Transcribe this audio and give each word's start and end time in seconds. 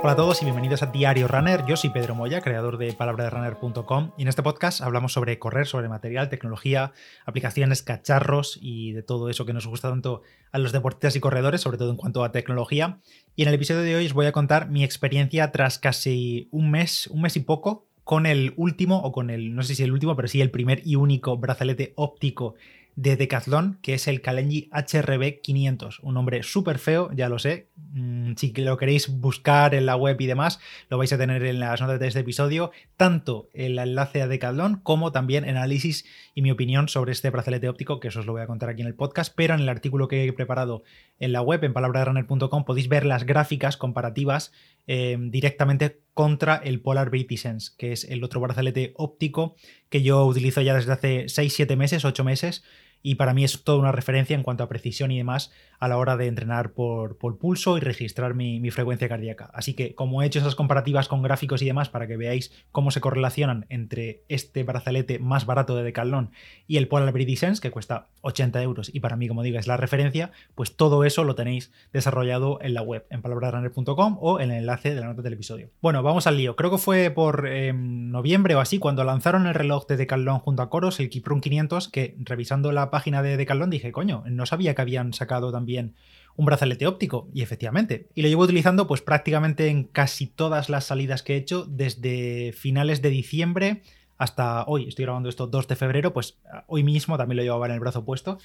Hola 0.00 0.12
a 0.12 0.16
todos 0.16 0.40
y 0.42 0.44
bienvenidos 0.44 0.84
a 0.84 0.86
Diario 0.86 1.26
Runner. 1.26 1.64
Yo 1.66 1.76
soy 1.76 1.90
Pedro 1.90 2.14
Moya, 2.14 2.40
creador 2.40 2.78
de 2.78 2.92
palabraderunner.com 2.92 4.12
y 4.16 4.22
en 4.22 4.28
este 4.28 4.44
podcast 4.44 4.80
hablamos 4.80 5.12
sobre 5.12 5.40
correr, 5.40 5.66
sobre 5.66 5.88
material, 5.88 6.28
tecnología, 6.28 6.92
aplicaciones, 7.26 7.82
cacharros 7.82 8.60
y 8.62 8.92
de 8.92 9.02
todo 9.02 9.28
eso 9.28 9.44
que 9.44 9.52
nos 9.52 9.66
gusta 9.66 9.90
tanto 9.90 10.22
a 10.52 10.58
los 10.58 10.70
deportistas 10.70 11.16
y 11.16 11.20
corredores, 11.20 11.62
sobre 11.62 11.78
todo 11.78 11.90
en 11.90 11.96
cuanto 11.96 12.22
a 12.22 12.30
tecnología. 12.30 13.00
Y 13.34 13.42
en 13.42 13.48
el 13.48 13.54
episodio 13.54 13.80
de 13.80 13.96
hoy 13.96 14.06
os 14.06 14.12
voy 14.12 14.26
a 14.26 14.32
contar 14.32 14.70
mi 14.70 14.84
experiencia 14.84 15.50
tras 15.50 15.80
casi 15.80 16.48
un 16.52 16.70
mes, 16.70 17.08
un 17.08 17.22
mes 17.22 17.36
y 17.36 17.40
poco 17.40 17.88
con 18.04 18.24
el 18.24 18.54
último 18.56 19.02
o 19.02 19.10
con 19.10 19.28
el, 19.28 19.54
no 19.54 19.62
sé 19.62 19.74
si 19.74 19.82
el 19.82 19.92
último, 19.92 20.14
pero 20.16 20.28
sí 20.28 20.40
el 20.40 20.50
primer 20.50 20.80
y 20.86 20.94
único 20.94 21.36
brazalete 21.36 21.92
óptico 21.96 22.54
de 22.98 23.16
Decathlon, 23.16 23.78
que 23.80 23.94
es 23.94 24.08
el 24.08 24.22
Kalenji 24.22 24.70
HRB 24.72 25.40
500. 25.40 26.00
Un 26.00 26.14
nombre 26.14 26.42
súper 26.42 26.80
feo, 26.80 27.12
ya 27.14 27.28
lo 27.28 27.38
sé. 27.38 27.68
Mm, 27.92 28.32
si 28.34 28.52
lo 28.54 28.76
queréis 28.76 29.08
buscar 29.08 29.76
en 29.76 29.86
la 29.86 29.94
web 29.94 30.20
y 30.20 30.26
demás, 30.26 30.58
lo 30.90 30.98
vais 30.98 31.12
a 31.12 31.16
tener 31.16 31.44
en 31.44 31.60
las 31.60 31.80
notas 31.80 32.00
de 32.00 32.08
este 32.08 32.20
episodio. 32.20 32.72
Tanto 32.96 33.50
el 33.54 33.78
enlace 33.78 34.20
a 34.20 34.26
Decathlon 34.26 34.80
como 34.82 35.12
también 35.12 35.44
análisis 35.44 36.06
y 36.34 36.42
mi 36.42 36.50
opinión 36.50 36.88
sobre 36.88 37.12
este 37.12 37.30
brazalete 37.30 37.68
óptico, 37.68 38.00
que 38.00 38.08
eso 38.08 38.18
os 38.18 38.26
lo 38.26 38.32
voy 38.32 38.42
a 38.42 38.48
contar 38.48 38.68
aquí 38.68 38.80
en 38.80 38.88
el 38.88 38.96
podcast. 38.96 39.32
Pero 39.36 39.54
en 39.54 39.60
el 39.60 39.68
artículo 39.68 40.08
que 40.08 40.24
he 40.24 40.32
preparado 40.32 40.82
en 41.20 41.30
la 41.30 41.40
web, 41.40 41.62
en 41.62 41.74
palabraderunner.com, 41.74 42.64
podéis 42.64 42.88
ver 42.88 43.06
las 43.06 43.24
gráficas 43.24 43.76
comparativas 43.76 44.50
eh, 44.88 45.16
directamente 45.20 46.00
contra 46.14 46.56
el 46.56 46.80
Polar 46.80 47.12
Sense, 47.36 47.70
que 47.78 47.92
es 47.92 48.02
el 48.02 48.24
otro 48.24 48.40
brazalete 48.40 48.92
óptico 48.96 49.54
que 49.88 50.02
yo 50.02 50.26
utilizo 50.26 50.62
ya 50.62 50.74
desde 50.74 50.92
hace 50.92 51.26
6-7 51.26 51.76
meses, 51.76 52.04
8 52.04 52.24
meses 52.24 52.64
y 53.02 53.14
para 53.14 53.34
mí 53.34 53.44
es 53.44 53.62
toda 53.64 53.78
una 53.78 53.92
referencia 53.92 54.34
en 54.34 54.42
cuanto 54.42 54.64
a 54.64 54.68
precisión 54.68 55.10
y 55.10 55.18
demás 55.18 55.52
a 55.78 55.88
la 55.88 55.96
hora 55.96 56.16
de 56.16 56.26
entrenar 56.26 56.72
por, 56.72 57.18
por 57.18 57.38
pulso 57.38 57.76
y 57.76 57.80
registrar 57.80 58.34
mi, 58.34 58.68
frecuencia 58.70 59.08
cardíaca. 59.08 59.50
Así 59.54 59.74
que 59.74 59.94
como 59.94 60.22
he 60.22 60.26
hecho 60.26 60.40
esas 60.40 60.54
comparativas 60.54 61.08
con 61.08 61.22
gráficos 61.22 61.62
y 61.62 61.66
demás 61.66 61.88
para 61.88 62.06
que 62.06 62.16
veáis 62.16 62.52
cómo 62.72 62.90
se 62.90 63.00
correlacionan 63.00 63.66
entre 63.68 64.22
este 64.28 64.62
brazalete 64.62 65.18
más 65.18 65.46
barato 65.46 65.76
de 65.76 65.84
Decathlon 65.84 66.30
y 66.66 66.76
el 66.76 66.88
Polar 66.88 67.14
Sense, 67.36 67.60
que 67.60 67.70
cuesta 67.70 68.08
80 68.22 68.62
euros 68.62 68.90
y 68.92 69.00
para 69.00 69.16
mí, 69.16 69.28
como 69.28 69.42
digo, 69.42 69.58
es 69.58 69.66
la 69.66 69.76
referencia, 69.76 70.32
pues 70.54 70.76
todo 70.76 71.04
eso 71.04 71.24
lo 71.24 71.34
tenéis 71.34 71.72
desarrollado 71.92 72.58
en 72.60 72.74
la 72.74 72.82
web, 72.82 73.06
en 73.10 73.22
palabrarunner.com 73.22 74.18
o 74.20 74.40
en 74.40 74.50
el 74.50 74.58
enlace 74.58 74.94
de 74.94 75.00
la 75.00 75.06
nota 75.06 75.22
del 75.22 75.34
episodio. 75.34 75.70
Bueno, 75.80 76.02
vamos 76.02 76.26
al 76.26 76.36
lío. 76.36 76.56
Creo 76.56 76.70
que 76.70 76.78
fue 76.78 77.10
por 77.10 77.46
em, 77.46 78.10
noviembre 78.10 78.54
o 78.54 78.60
así 78.60 78.78
cuando 78.78 79.04
lanzaron 79.04 79.46
el 79.46 79.54
reloj 79.54 79.86
de 79.86 79.96
Decathlon 79.96 80.40
junto 80.40 80.62
a 80.62 80.70
Coros, 80.70 81.00
el 81.00 81.08
Kiprun 81.08 81.40
500, 81.40 81.88
que 81.88 82.16
revisando 82.18 82.72
la 82.72 82.87
página 82.90 83.22
de 83.22 83.36
Decathlon 83.36 83.70
dije, 83.70 83.92
coño, 83.92 84.24
no 84.26 84.46
sabía 84.46 84.74
que 84.74 84.82
habían 84.82 85.12
sacado 85.12 85.52
también 85.52 85.94
un 86.36 86.46
brazalete 86.46 86.86
óptico. 86.86 87.28
Y 87.34 87.42
efectivamente. 87.42 88.08
Y 88.14 88.22
lo 88.22 88.28
llevo 88.28 88.44
utilizando 88.44 88.86
pues 88.86 89.02
prácticamente 89.02 89.68
en 89.68 89.84
casi 89.84 90.26
todas 90.26 90.68
las 90.68 90.84
salidas 90.84 91.22
que 91.22 91.34
he 91.34 91.36
hecho 91.36 91.64
desde 91.64 92.52
finales 92.52 93.02
de 93.02 93.10
diciembre 93.10 93.82
hasta 94.18 94.64
hoy. 94.66 94.88
Estoy 94.88 95.04
grabando 95.04 95.28
esto 95.28 95.46
2 95.46 95.68
de 95.68 95.76
febrero, 95.76 96.12
pues 96.12 96.38
hoy 96.66 96.82
mismo 96.82 97.16
también 97.16 97.36
lo 97.36 97.42
llevaba 97.44 97.66
en 97.66 97.72
el 97.72 97.80
brazo 97.80 98.04
puesto. 98.04 98.38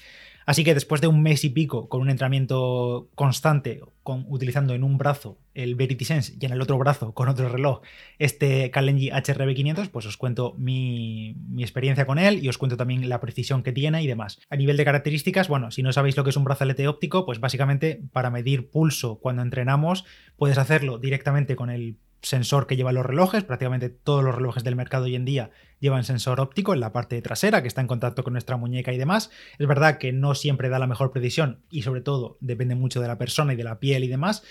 Así 0.46 0.62
que 0.62 0.74
después 0.74 1.00
de 1.00 1.06
un 1.06 1.22
mes 1.22 1.44
y 1.44 1.50
pico 1.50 1.88
con 1.88 2.00
un 2.00 2.10
entrenamiento 2.10 3.08
constante, 3.14 3.80
con, 4.02 4.26
utilizando 4.28 4.74
en 4.74 4.84
un 4.84 4.98
brazo 4.98 5.38
el 5.54 5.74
Verity 5.74 6.04
Sense 6.04 6.34
y 6.38 6.44
en 6.44 6.52
el 6.52 6.60
otro 6.60 6.76
brazo 6.78 7.14
con 7.14 7.28
otro 7.28 7.48
reloj 7.48 7.80
este 8.18 8.70
Kalenji 8.70 9.10
HRB500, 9.10 9.88
pues 9.88 10.06
os 10.06 10.16
cuento 10.16 10.54
mi, 10.58 11.34
mi, 11.48 11.62
experiencia 11.62 12.06
con 12.06 12.18
él 12.18 12.44
y 12.44 12.48
os 12.48 12.58
cuento 12.58 12.76
también 12.76 13.08
la 13.08 13.20
precisión 13.20 13.62
que 13.62 13.72
tiene 13.72 14.02
y 14.02 14.06
demás. 14.06 14.40
A 14.50 14.56
nivel 14.56 14.76
de 14.76 14.84
características, 14.84 15.48
bueno, 15.48 15.70
si 15.70 15.82
no 15.82 15.92
sabéis 15.92 16.16
lo 16.16 16.24
que 16.24 16.30
es 16.30 16.36
un 16.36 16.44
brazalete 16.44 16.86
óptico, 16.88 17.24
pues 17.24 17.40
básicamente 17.40 18.02
para 18.12 18.30
medir 18.30 18.68
pulso 18.68 19.18
cuando 19.18 19.42
entrenamos 19.42 20.04
puedes 20.36 20.58
hacerlo 20.58 20.98
directamente 20.98 21.56
con 21.56 21.70
el 21.70 21.96
sensor 22.24 22.66
que 22.66 22.76
llevan 22.76 22.94
los 22.94 23.06
relojes, 23.06 23.44
prácticamente 23.44 23.88
todos 23.88 24.24
los 24.24 24.34
relojes 24.34 24.64
del 24.64 24.76
mercado 24.76 25.04
hoy 25.04 25.14
en 25.14 25.24
día 25.24 25.50
llevan 25.80 26.04
sensor 26.04 26.40
óptico 26.40 26.72
en 26.72 26.80
la 26.80 26.92
parte 26.92 27.20
trasera 27.20 27.60
que 27.60 27.68
está 27.68 27.82
en 27.82 27.86
contacto 27.86 28.24
con 28.24 28.32
nuestra 28.32 28.56
muñeca 28.56 28.92
y 28.92 28.98
demás. 28.98 29.30
Es 29.58 29.66
verdad 29.66 29.98
que 29.98 30.12
no 30.12 30.34
siempre 30.34 30.70
da 30.70 30.78
la 30.78 30.86
mejor 30.86 31.10
precisión 31.10 31.62
y 31.68 31.82
sobre 31.82 32.00
todo 32.00 32.38
depende 32.40 32.74
mucho 32.74 33.00
de 33.00 33.08
la 33.08 33.18
persona 33.18 33.52
y 33.52 33.56
de 33.56 33.64
la 33.64 33.80
piel 33.80 34.02
y 34.02 34.08
demás, 34.08 34.42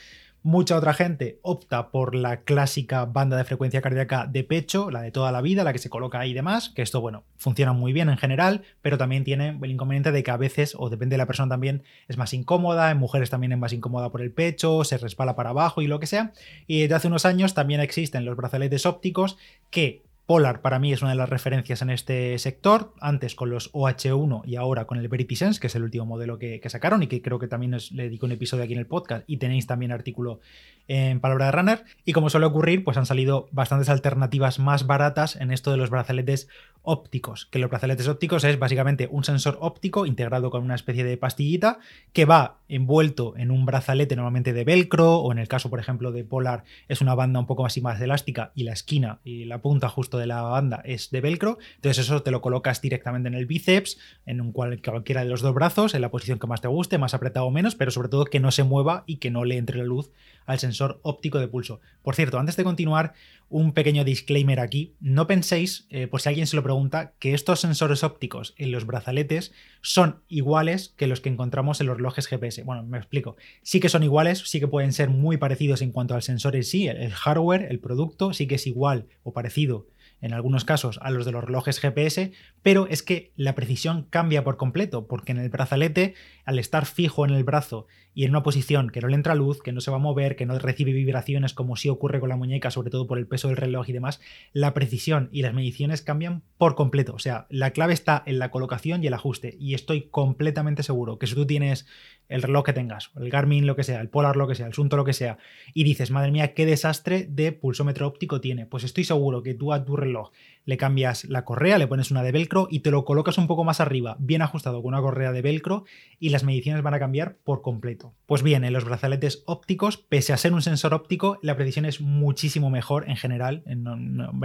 Mucha 0.45 0.75
otra 0.75 0.93
gente 0.93 1.39
opta 1.41 1.89
por 1.89 2.15
la 2.15 2.41
clásica 2.41 3.05
banda 3.05 3.37
de 3.37 3.45
frecuencia 3.45 3.81
cardíaca 3.81 4.27
de 4.27 4.43
pecho, 4.43 4.91
la 4.91 5.01
de 5.01 5.09
toda 5.09 5.31
la 5.31 5.39
vida, 5.39 5.63
la 5.63 5.71
que 5.71 5.79
se 5.79 5.89
coloca 5.89 6.19
ahí 6.19 6.31
y 6.31 6.33
demás, 6.33 6.69
que 6.69 6.81
esto, 6.81 6.99
bueno, 6.99 7.23
funciona 7.37 7.71
muy 7.71 7.93
bien 7.93 8.09
en 8.09 8.17
general, 8.17 8.63
pero 8.81 8.97
también 8.97 9.23
tiene 9.23 9.57
el 9.61 9.71
inconveniente 9.71 10.11
de 10.11 10.21
que 10.21 10.31
a 10.31 10.35
veces, 10.35 10.75
o 10.77 10.89
depende 10.89 11.13
de 11.13 11.19
la 11.19 11.27
persona 11.27 11.47
también, 11.47 11.83
es 12.09 12.17
más 12.17 12.33
incómoda, 12.33 12.91
en 12.91 12.97
mujeres 12.97 13.29
también 13.29 13.53
es 13.53 13.57
más 13.57 13.71
incómoda 13.71 14.11
por 14.11 14.21
el 14.21 14.31
pecho, 14.31 14.83
se 14.83 14.97
respala 14.97 15.33
para 15.37 15.51
abajo 15.51 15.81
y 15.81 15.87
lo 15.87 16.01
que 16.01 16.07
sea. 16.07 16.33
Y 16.67 16.81
desde 16.81 16.95
hace 16.95 17.07
unos 17.07 17.25
años 17.25 17.53
también 17.53 17.79
existen 17.79 18.25
los 18.25 18.35
brazaletes 18.35 18.85
ópticos 18.85 19.37
que 19.69 20.03
Polar 20.25 20.61
para 20.61 20.79
mí 20.79 20.93
es 20.93 21.01
una 21.01 21.11
de 21.11 21.17
las 21.17 21.27
referencias 21.27 21.81
en 21.81 21.89
este 21.89 22.39
sector, 22.39 22.93
antes 23.01 23.35
con 23.35 23.49
los 23.49 23.73
OH1 23.73 24.43
y 24.45 24.55
ahora 24.55 24.85
con 24.85 24.97
el 24.97 25.09
Sense, 25.35 25.59
que 25.59 25.67
es 25.67 25.75
el 25.75 25.83
último 25.83 26.05
modelo 26.05 26.39
que, 26.39 26.61
sacaron 26.69 27.03
y 27.03 27.07
que 27.07 27.21
creo 27.21 27.39
que 27.39 27.49
también 27.49 27.73
os 27.73 27.91
le 27.91 28.03
dedico 28.03 28.25
un 28.25 28.31
episodio 28.31 28.63
aquí 28.63 28.71
en 28.71 28.79
el 28.79 28.87
podcast 28.87 29.25
y 29.27 29.35
tenéis 29.35 29.67
también 29.67 29.91
artículo 29.91 30.39
en 30.87 31.19
Palabra 31.19 31.45
de 31.45 31.51
Runner. 31.51 31.83
Y 32.05 32.13
como 32.13 32.29
suele 32.29 32.45
ocurrir, 32.45 32.83
pues 32.83 32.97
han 32.97 33.05
salido 33.05 33.47
bastantes 33.51 33.89
alternativas 33.89 34.59
más 34.59 34.87
baratas 34.87 35.35
en 35.35 35.51
esto 35.51 35.71
de 35.71 35.77
los 35.77 35.89
brazaletes 35.89 36.47
ópticos, 36.83 37.45
que 37.45 37.59
los 37.59 37.69
brazaletes 37.69 38.09
ópticos 38.09 38.43
es 38.43 38.59
básicamente 38.59 39.07
un 39.09 39.23
sensor 39.23 39.57
óptico 39.61 40.05
integrado 40.05 40.51
con 40.51 40.63
una 40.63 40.75
especie 40.75 41.05
de 41.05 41.15
pastillita 41.15 41.79
que 42.11 42.25
va 42.25 42.57
envuelto 42.67 43.35
en 43.37 43.51
un 43.51 43.65
brazalete 43.65 44.17
normalmente 44.17 44.51
de 44.51 44.65
velcro 44.65 45.15
o 45.15 45.31
en 45.31 45.37
el 45.37 45.47
caso 45.47 45.69
por 45.69 45.79
ejemplo 45.79 46.11
de 46.11 46.25
Polar 46.25 46.65
es 46.89 46.99
una 46.99 47.15
banda 47.15 47.39
un 47.39 47.45
poco 47.45 47.63
y 47.73 47.81
más 47.81 48.01
elástica 48.01 48.51
y 48.53 48.63
la 48.63 48.73
esquina 48.73 49.19
y 49.23 49.45
la 49.45 49.61
punta 49.61 49.87
justo 49.87 50.17
de 50.17 50.27
la 50.27 50.41
banda 50.41 50.81
es 50.83 51.09
de 51.09 51.21
velcro, 51.21 51.57
entonces 51.75 52.05
eso 52.05 52.21
te 52.21 52.31
lo 52.31 52.41
colocas 52.41 52.81
directamente 52.81 53.29
en 53.29 53.35
el 53.35 53.45
bíceps, 53.45 53.97
en 54.25 54.41
un 54.41 54.51
cualquiera 54.51 55.23
de 55.23 55.29
los 55.29 55.41
dos 55.41 55.53
brazos, 55.53 55.95
en 55.95 56.01
la 56.01 56.11
posición 56.11 56.39
que 56.39 56.47
más 56.47 56.59
te 56.59 56.67
guste, 56.67 56.97
más 56.97 57.13
apretado 57.13 57.45
o 57.45 57.51
menos, 57.51 57.75
pero 57.75 57.91
sobre 57.91 58.09
todo 58.09 58.25
que 58.25 58.41
no 58.41 58.51
se 58.51 58.63
mueva 58.63 59.03
y 59.07 59.17
que 59.17 59.31
no 59.31 59.45
le 59.45 59.57
entre 59.57 59.77
la 59.77 59.85
luz 59.85 60.11
al 60.45 60.59
sensor 60.59 60.72
óptico 60.81 61.39
de 61.39 61.47
pulso. 61.47 61.81
Por 62.01 62.15
cierto, 62.15 62.39
antes 62.39 62.55
de 62.55 62.63
continuar, 62.63 63.13
un 63.49 63.73
pequeño 63.73 64.03
disclaimer 64.03 64.59
aquí. 64.59 64.95
No 64.99 65.27
penséis, 65.27 65.85
eh, 65.89 66.07
por 66.07 66.21
si 66.21 66.29
alguien 66.29 66.47
se 66.47 66.55
lo 66.55 66.63
pregunta, 66.63 67.13
que 67.19 67.33
estos 67.33 67.59
sensores 67.59 68.03
ópticos 68.03 68.55
en 68.57 68.71
los 68.71 68.85
brazaletes 68.85 69.53
son 69.81 70.21
iguales 70.27 70.93
que 70.97 71.07
los 71.07 71.21
que 71.21 71.29
encontramos 71.29 71.79
en 71.79 71.87
los 71.87 71.97
relojes 71.97 72.27
GPS. 72.27 72.63
Bueno, 72.63 72.83
me 72.83 72.97
explico. 72.97 73.35
Sí 73.61 73.79
que 73.79 73.89
son 73.89 74.03
iguales, 74.03 74.39
sí 74.45 74.59
que 74.59 74.67
pueden 74.67 74.93
ser 74.93 75.09
muy 75.09 75.37
parecidos 75.37 75.81
en 75.81 75.91
cuanto 75.91 76.15
al 76.15 76.23
sensor 76.23 76.55
en 76.55 76.63
sí, 76.63 76.87
el 76.87 77.11
hardware, 77.11 77.67
el 77.69 77.79
producto, 77.79 78.33
sí 78.33 78.47
que 78.47 78.55
es 78.55 78.67
igual 78.67 79.07
o 79.23 79.33
parecido 79.33 79.87
en 80.23 80.33
algunos 80.33 80.63
casos 80.63 80.99
a 81.01 81.11
los 81.11 81.25
de 81.25 81.33
los 81.33 81.43
relojes 81.43 81.79
GPS, 81.79 82.31
pero 82.63 82.87
es 82.87 83.03
que 83.03 83.31
la 83.35 83.55
precisión 83.55 84.07
cambia 84.09 84.43
por 84.43 84.57
completo, 84.57 85.05
porque 85.07 85.33
en 85.33 85.37
el 85.37 85.49
brazalete, 85.49 86.15
al 86.45 86.57
estar 86.57 86.85
fijo 86.85 87.25
en 87.25 87.31
el 87.31 87.43
brazo 87.43 87.87
y 88.15 88.23
en 88.23 88.31
una 88.31 88.43
posición 88.43 88.89
que 88.89 89.01
no 89.01 89.07
le 89.07 89.15
entra 89.15 89.35
luz, 89.35 89.61
que 89.61 89.71
no 89.71 89.81
se 89.81 89.91
va 89.91 89.97
a 89.97 89.99
mover, 89.99 90.35
que 90.35 90.45
no 90.45 90.57
recibe 90.57 90.93
vibraciones 90.93 91.53
como 91.53 91.75
sí 91.75 91.89
ocurre 91.89 92.19
con 92.19 92.29
la 92.29 92.37
muñeca, 92.37 92.71
sobre 92.71 92.89
todo 92.89 93.05
por 93.05 93.17
el 93.17 93.27
peso 93.27 93.49
del 93.49 93.57
reloj 93.57 93.89
y 93.89 93.93
demás, 93.93 94.21
la 94.53 94.73
precisión 94.73 95.29
y 95.31 95.41
las 95.41 95.53
mediciones 95.53 96.01
cambian 96.01 96.43
por 96.57 96.75
completo. 96.75 97.13
O 97.13 97.19
sea, 97.19 97.47
la 97.49 97.71
clave 97.71 97.93
está 97.93 98.23
en 98.25 98.39
la 98.39 98.49
colocación 98.49 99.03
y 99.03 99.07
el 99.07 99.13
ajuste, 99.13 99.57
y 99.59 99.73
estoy 99.73 100.03
completamente 100.03 100.83
seguro 100.83 101.19
que 101.19 101.27
si 101.27 101.35
tú 101.35 101.45
tienes 101.45 101.85
el 102.29 102.41
reloj 102.41 102.63
que 102.63 102.73
tengas, 102.73 103.11
el 103.17 103.29
Garmin, 103.29 103.67
lo 103.67 103.75
que 103.75 103.83
sea, 103.83 103.99
el 103.99 104.09
Polar, 104.09 104.37
lo 104.37 104.47
que 104.47 104.55
sea, 104.55 104.67
el 104.67 104.73
Sunto, 104.73 104.95
lo 104.95 105.03
que 105.03 105.13
sea, 105.13 105.37
y 105.73 105.83
dices, 105.83 106.11
madre 106.11 106.31
mía, 106.31 106.53
qué 106.53 106.65
desastre 106.65 107.27
de 107.29 107.51
pulsómetro 107.51 108.07
óptico 108.07 108.39
tiene, 108.39 108.65
pues 108.65 108.83
estoy 108.83 109.03
seguro 109.03 109.43
que 109.43 109.53
tú 109.53 109.73
a 109.73 109.83
tu 109.83 109.97
reloj 109.97 110.31
le 110.65 110.77
cambias 110.77 111.25
la 111.25 111.43
correa, 111.43 111.77
le 111.77 111.87
pones 111.87 112.11
una 112.11 112.23
de 112.23 112.31
velcro 112.31 112.52
y 112.69 112.79
te 112.79 112.91
lo 112.91 113.05
colocas 113.05 113.37
un 113.37 113.47
poco 113.47 113.63
más 113.63 113.79
arriba, 113.79 114.15
bien 114.19 114.41
ajustado 114.41 114.81
con 114.81 114.93
una 114.93 115.01
correa 115.01 115.31
de 115.31 115.41
velcro 115.41 115.85
y 116.19 116.29
las 116.29 116.43
mediciones 116.43 116.83
van 116.83 116.93
a 116.93 116.99
cambiar 116.99 117.37
por 117.43 117.61
completo. 117.61 118.13
Pues 118.25 118.43
bien, 118.43 118.63
en 118.63 118.73
los 118.73 118.85
brazaletes 118.85 119.43
ópticos, 119.45 119.97
pese 119.97 120.33
a 120.33 120.37
ser 120.37 120.53
un 120.53 120.61
sensor 120.61 120.93
óptico, 120.93 121.39
la 121.41 121.55
precisión 121.55 121.85
es 121.85 122.01
muchísimo 122.01 122.69
mejor 122.69 123.09
en 123.09 123.15
general. 123.15 123.63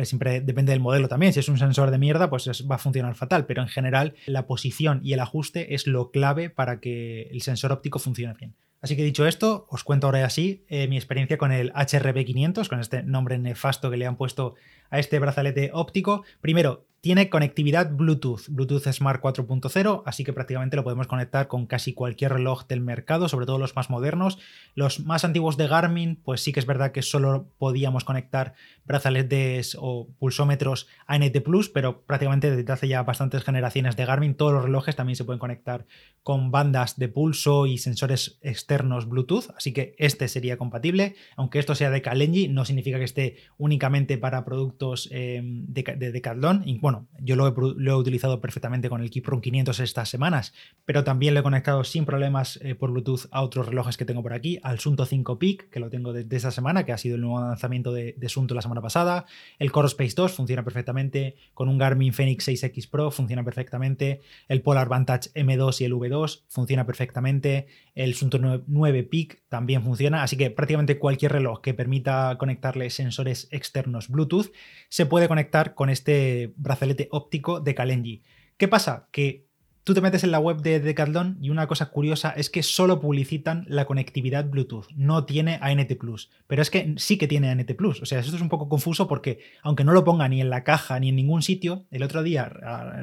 siempre 0.04 0.40
depende 0.40 0.72
del 0.72 0.80
modelo 0.80 1.08
también. 1.08 1.32
Si 1.32 1.40
es 1.40 1.48
un 1.48 1.58
sensor 1.58 1.90
de 1.90 1.98
mierda, 1.98 2.30
pues 2.30 2.66
va 2.70 2.76
a 2.76 2.78
funcionar 2.78 3.14
fatal, 3.14 3.46
pero 3.46 3.62
en 3.62 3.68
general 3.68 4.14
la 4.26 4.46
posición 4.46 5.00
y 5.02 5.12
el 5.12 5.20
ajuste 5.20 5.74
es 5.74 5.86
lo 5.86 6.10
clave 6.10 6.50
para 6.50 6.80
que 6.80 7.28
el 7.30 7.42
sensor 7.42 7.72
óptico 7.72 7.98
funcione 7.98 8.34
bien. 8.34 8.54
Así 8.80 8.94
que 8.94 9.02
dicho 9.02 9.26
esto, 9.26 9.66
os 9.70 9.82
cuento 9.82 10.06
ahora 10.06 10.24
así 10.24 10.64
eh, 10.68 10.86
mi 10.86 10.96
experiencia 10.96 11.36
con 11.36 11.50
el 11.50 11.72
HRB500, 11.72 12.68
con 12.68 12.78
este 12.78 13.02
nombre 13.02 13.38
nefasto 13.38 13.90
que 13.90 13.96
le 13.96 14.06
han 14.06 14.16
puesto 14.16 14.54
a 14.90 15.00
este 15.00 15.18
brazalete 15.18 15.70
óptico. 15.72 16.22
Primero, 16.40 16.86
tiene 17.08 17.30
conectividad 17.30 17.90
Bluetooth, 17.90 18.48
Bluetooth 18.50 18.86
Smart 18.92 19.22
4.0, 19.22 20.02
así 20.04 20.24
que 20.24 20.34
prácticamente 20.34 20.76
lo 20.76 20.84
podemos 20.84 21.06
conectar 21.06 21.48
con 21.48 21.64
casi 21.64 21.94
cualquier 21.94 22.34
reloj 22.34 22.66
del 22.66 22.82
mercado, 22.82 23.30
sobre 23.30 23.46
todo 23.46 23.56
los 23.56 23.74
más 23.74 23.88
modernos. 23.88 24.38
Los 24.74 25.00
más 25.00 25.24
antiguos 25.24 25.56
de 25.56 25.68
Garmin, 25.68 26.16
pues 26.16 26.42
sí 26.42 26.52
que 26.52 26.60
es 26.60 26.66
verdad 26.66 26.92
que 26.92 27.00
solo 27.00 27.48
podíamos 27.56 28.04
conectar 28.04 28.52
brazaletes 28.84 29.74
o 29.80 30.08
pulsómetros 30.18 30.86
a 31.06 31.18
NT 31.18 31.40
Plus, 31.42 31.70
pero 31.70 32.02
prácticamente 32.02 32.54
desde 32.54 32.70
hace 32.70 32.88
ya 32.88 33.02
bastantes 33.04 33.42
generaciones 33.42 33.96
de 33.96 34.04
Garmin, 34.04 34.34
todos 34.34 34.52
los 34.52 34.64
relojes 34.64 34.94
también 34.94 35.16
se 35.16 35.24
pueden 35.24 35.38
conectar 35.38 35.86
con 36.22 36.50
bandas 36.50 36.98
de 36.98 37.08
pulso 37.08 37.64
y 37.64 37.78
sensores 37.78 38.38
externos 38.42 39.08
Bluetooth, 39.08 39.48
así 39.56 39.72
que 39.72 39.94
este 39.96 40.28
sería 40.28 40.58
compatible, 40.58 41.16
aunque 41.36 41.58
esto 41.58 41.74
sea 41.74 41.88
de 41.88 42.02
Kalenji, 42.02 42.48
no 42.48 42.66
significa 42.66 42.98
que 42.98 43.04
esté 43.04 43.36
únicamente 43.56 44.18
para 44.18 44.44
productos 44.44 45.08
eh, 45.10 45.40
de, 45.42 45.82
de 45.96 46.12
Decathlon. 46.12 46.66
Bueno, 46.82 46.97
yo 47.20 47.36
lo 47.36 47.46
he, 47.46 47.94
utilizado 47.94 48.40
perfectamente 48.40 48.88
con 48.88 49.02
el 49.02 49.10
Keep 49.10 49.40
500 49.40 49.80
estas 49.80 50.08
semanas, 50.08 50.54
pero 50.84 51.04
también 51.04 51.34
lo 51.34 51.40
he 51.40 51.42
conectado 51.42 51.84
sin 51.84 52.04
problemas 52.04 52.58
eh, 52.62 52.74
por 52.74 52.90
Bluetooth 52.90 53.26
a 53.30 53.42
otros 53.42 53.66
relojes 53.66 53.96
que 53.96 54.04
tengo 54.04 54.22
por 54.22 54.32
aquí, 54.32 54.58
al 54.62 54.78
Sunto 54.78 55.04
5 55.04 55.38
Peak, 55.38 55.70
que 55.70 55.80
lo 55.80 55.90
tengo 55.90 56.12
desde 56.12 56.36
esta 56.36 56.50
semana, 56.50 56.84
que 56.84 56.92
ha 56.92 56.98
sido 56.98 57.16
el 57.16 57.22
nuevo 57.22 57.40
lanzamiento 57.40 57.92
de, 57.92 58.14
de 58.16 58.28
Sunto 58.28 58.54
la 58.54 58.62
semana 58.62 58.80
pasada. 58.80 59.26
El 59.58 59.72
Core 59.72 59.88
Space 59.88 60.14
2 60.16 60.32
funciona 60.32 60.64
perfectamente, 60.64 61.36
con 61.54 61.68
un 61.68 61.78
Garmin 61.78 62.12
Fenix 62.12 62.48
6X 62.48 62.88
Pro 62.90 63.10
funciona 63.10 63.44
perfectamente, 63.44 64.20
el 64.48 64.62
Polar 64.62 64.88
Vantage 64.88 65.30
M2 65.34 65.80
y 65.80 65.84
el 65.84 65.92
V2 65.92 66.42
funciona 66.48 66.86
perfectamente, 66.86 67.66
el 67.94 68.14
Sunto 68.14 68.38
9 68.38 69.02
Peak 69.04 69.42
también 69.48 69.82
funciona, 69.82 70.22
así 70.22 70.36
que 70.36 70.50
prácticamente 70.50 70.98
cualquier 70.98 71.32
reloj 71.32 71.60
que 71.60 71.74
permita 71.74 72.36
conectarle 72.38 72.90
sensores 72.90 73.48
externos 73.50 74.08
Bluetooth 74.08 74.52
se 74.88 75.06
puede 75.06 75.28
conectar 75.28 75.74
con 75.74 75.90
este 75.90 76.52
brazalete 76.78 77.08
óptico 77.10 77.60
de 77.60 77.74
Kalenji. 77.74 78.22
¿Qué 78.56 78.68
pasa? 78.68 79.08
Que 79.10 79.48
Tú 79.88 79.94
te 79.94 80.02
metes 80.02 80.22
en 80.22 80.32
la 80.32 80.38
web 80.38 80.60
de 80.60 80.80
Decathlon 80.80 81.38
y 81.40 81.48
una 81.48 81.66
cosa 81.66 81.86
curiosa 81.86 82.28
es 82.36 82.50
que 82.50 82.62
solo 82.62 83.00
publicitan 83.00 83.64
la 83.68 83.86
conectividad 83.86 84.44
Bluetooth, 84.44 84.84
no 84.94 85.24
tiene 85.24 85.58
ANT 85.62 85.90
Plus, 85.96 86.28
pero 86.46 86.60
es 86.60 86.68
que 86.68 86.92
sí 86.98 87.16
que 87.16 87.26
tiene 87.26 87.48
ANT 87.48 87.74
Plus. 87.74 88.02
O 88.02 88.04
sea, 88.04 88.18
esto 88.18 88.36
es 88.36 88.42
un 88.42 88.50
poco 88.50 88.68
confuso 88.68 89.08
porque 89.08 89.40
aunque 89.62 89.84
no 89.84 89.94
lo 89.94 90.04
ponga 90.04 90.28
ni 90.28 90.42
en 90.42 90.50
la 90.50 90.62
caja 90.62 91.00
ni 91.00 91.08
en 91.08 91.16
ningún 91.16 91.40
sitio, 91.40 91.86
el 91.90 92.02
otro 92.02 92.22
día, 92.22 92.50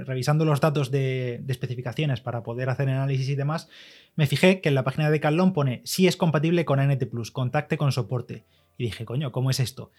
revisando 0.05 0.45
los 0.45 0.61
datos 0.61 0.91
de, 0.91 1.43
especificaciones 1.47 2.21
para 2.21 2.43
poder 2.43 2.69
hacer 2.69 2.87
análisis 2.87 3.29
y 3.29 3.35
demás, 3.35 3.67
me 4.15 4.27
fijé 4.27 4.61
que 4.61 4.69
en 4.69 4.75
la 4.75 4.83
página 4.83 5.05
de 5.05 5.13
Decathlon 5.13 5.53
pone 5.53 5.81
si 5.85 6.05
es 6.05 6.17
compatible 6.17 6.65
con 6.65 6.79
ANT 6.79 7.03
Plus, 7.09 7.31
contacte 7.31 7.77
con 7.77 7.93
soporte. 7.93 8.45
Y 8.77 8.83
dije, 8.83 9.05
coño, 9.05 9.31
¿cómo 9.31 9.49
es 9.49 9.59
esto? 9.59 9.89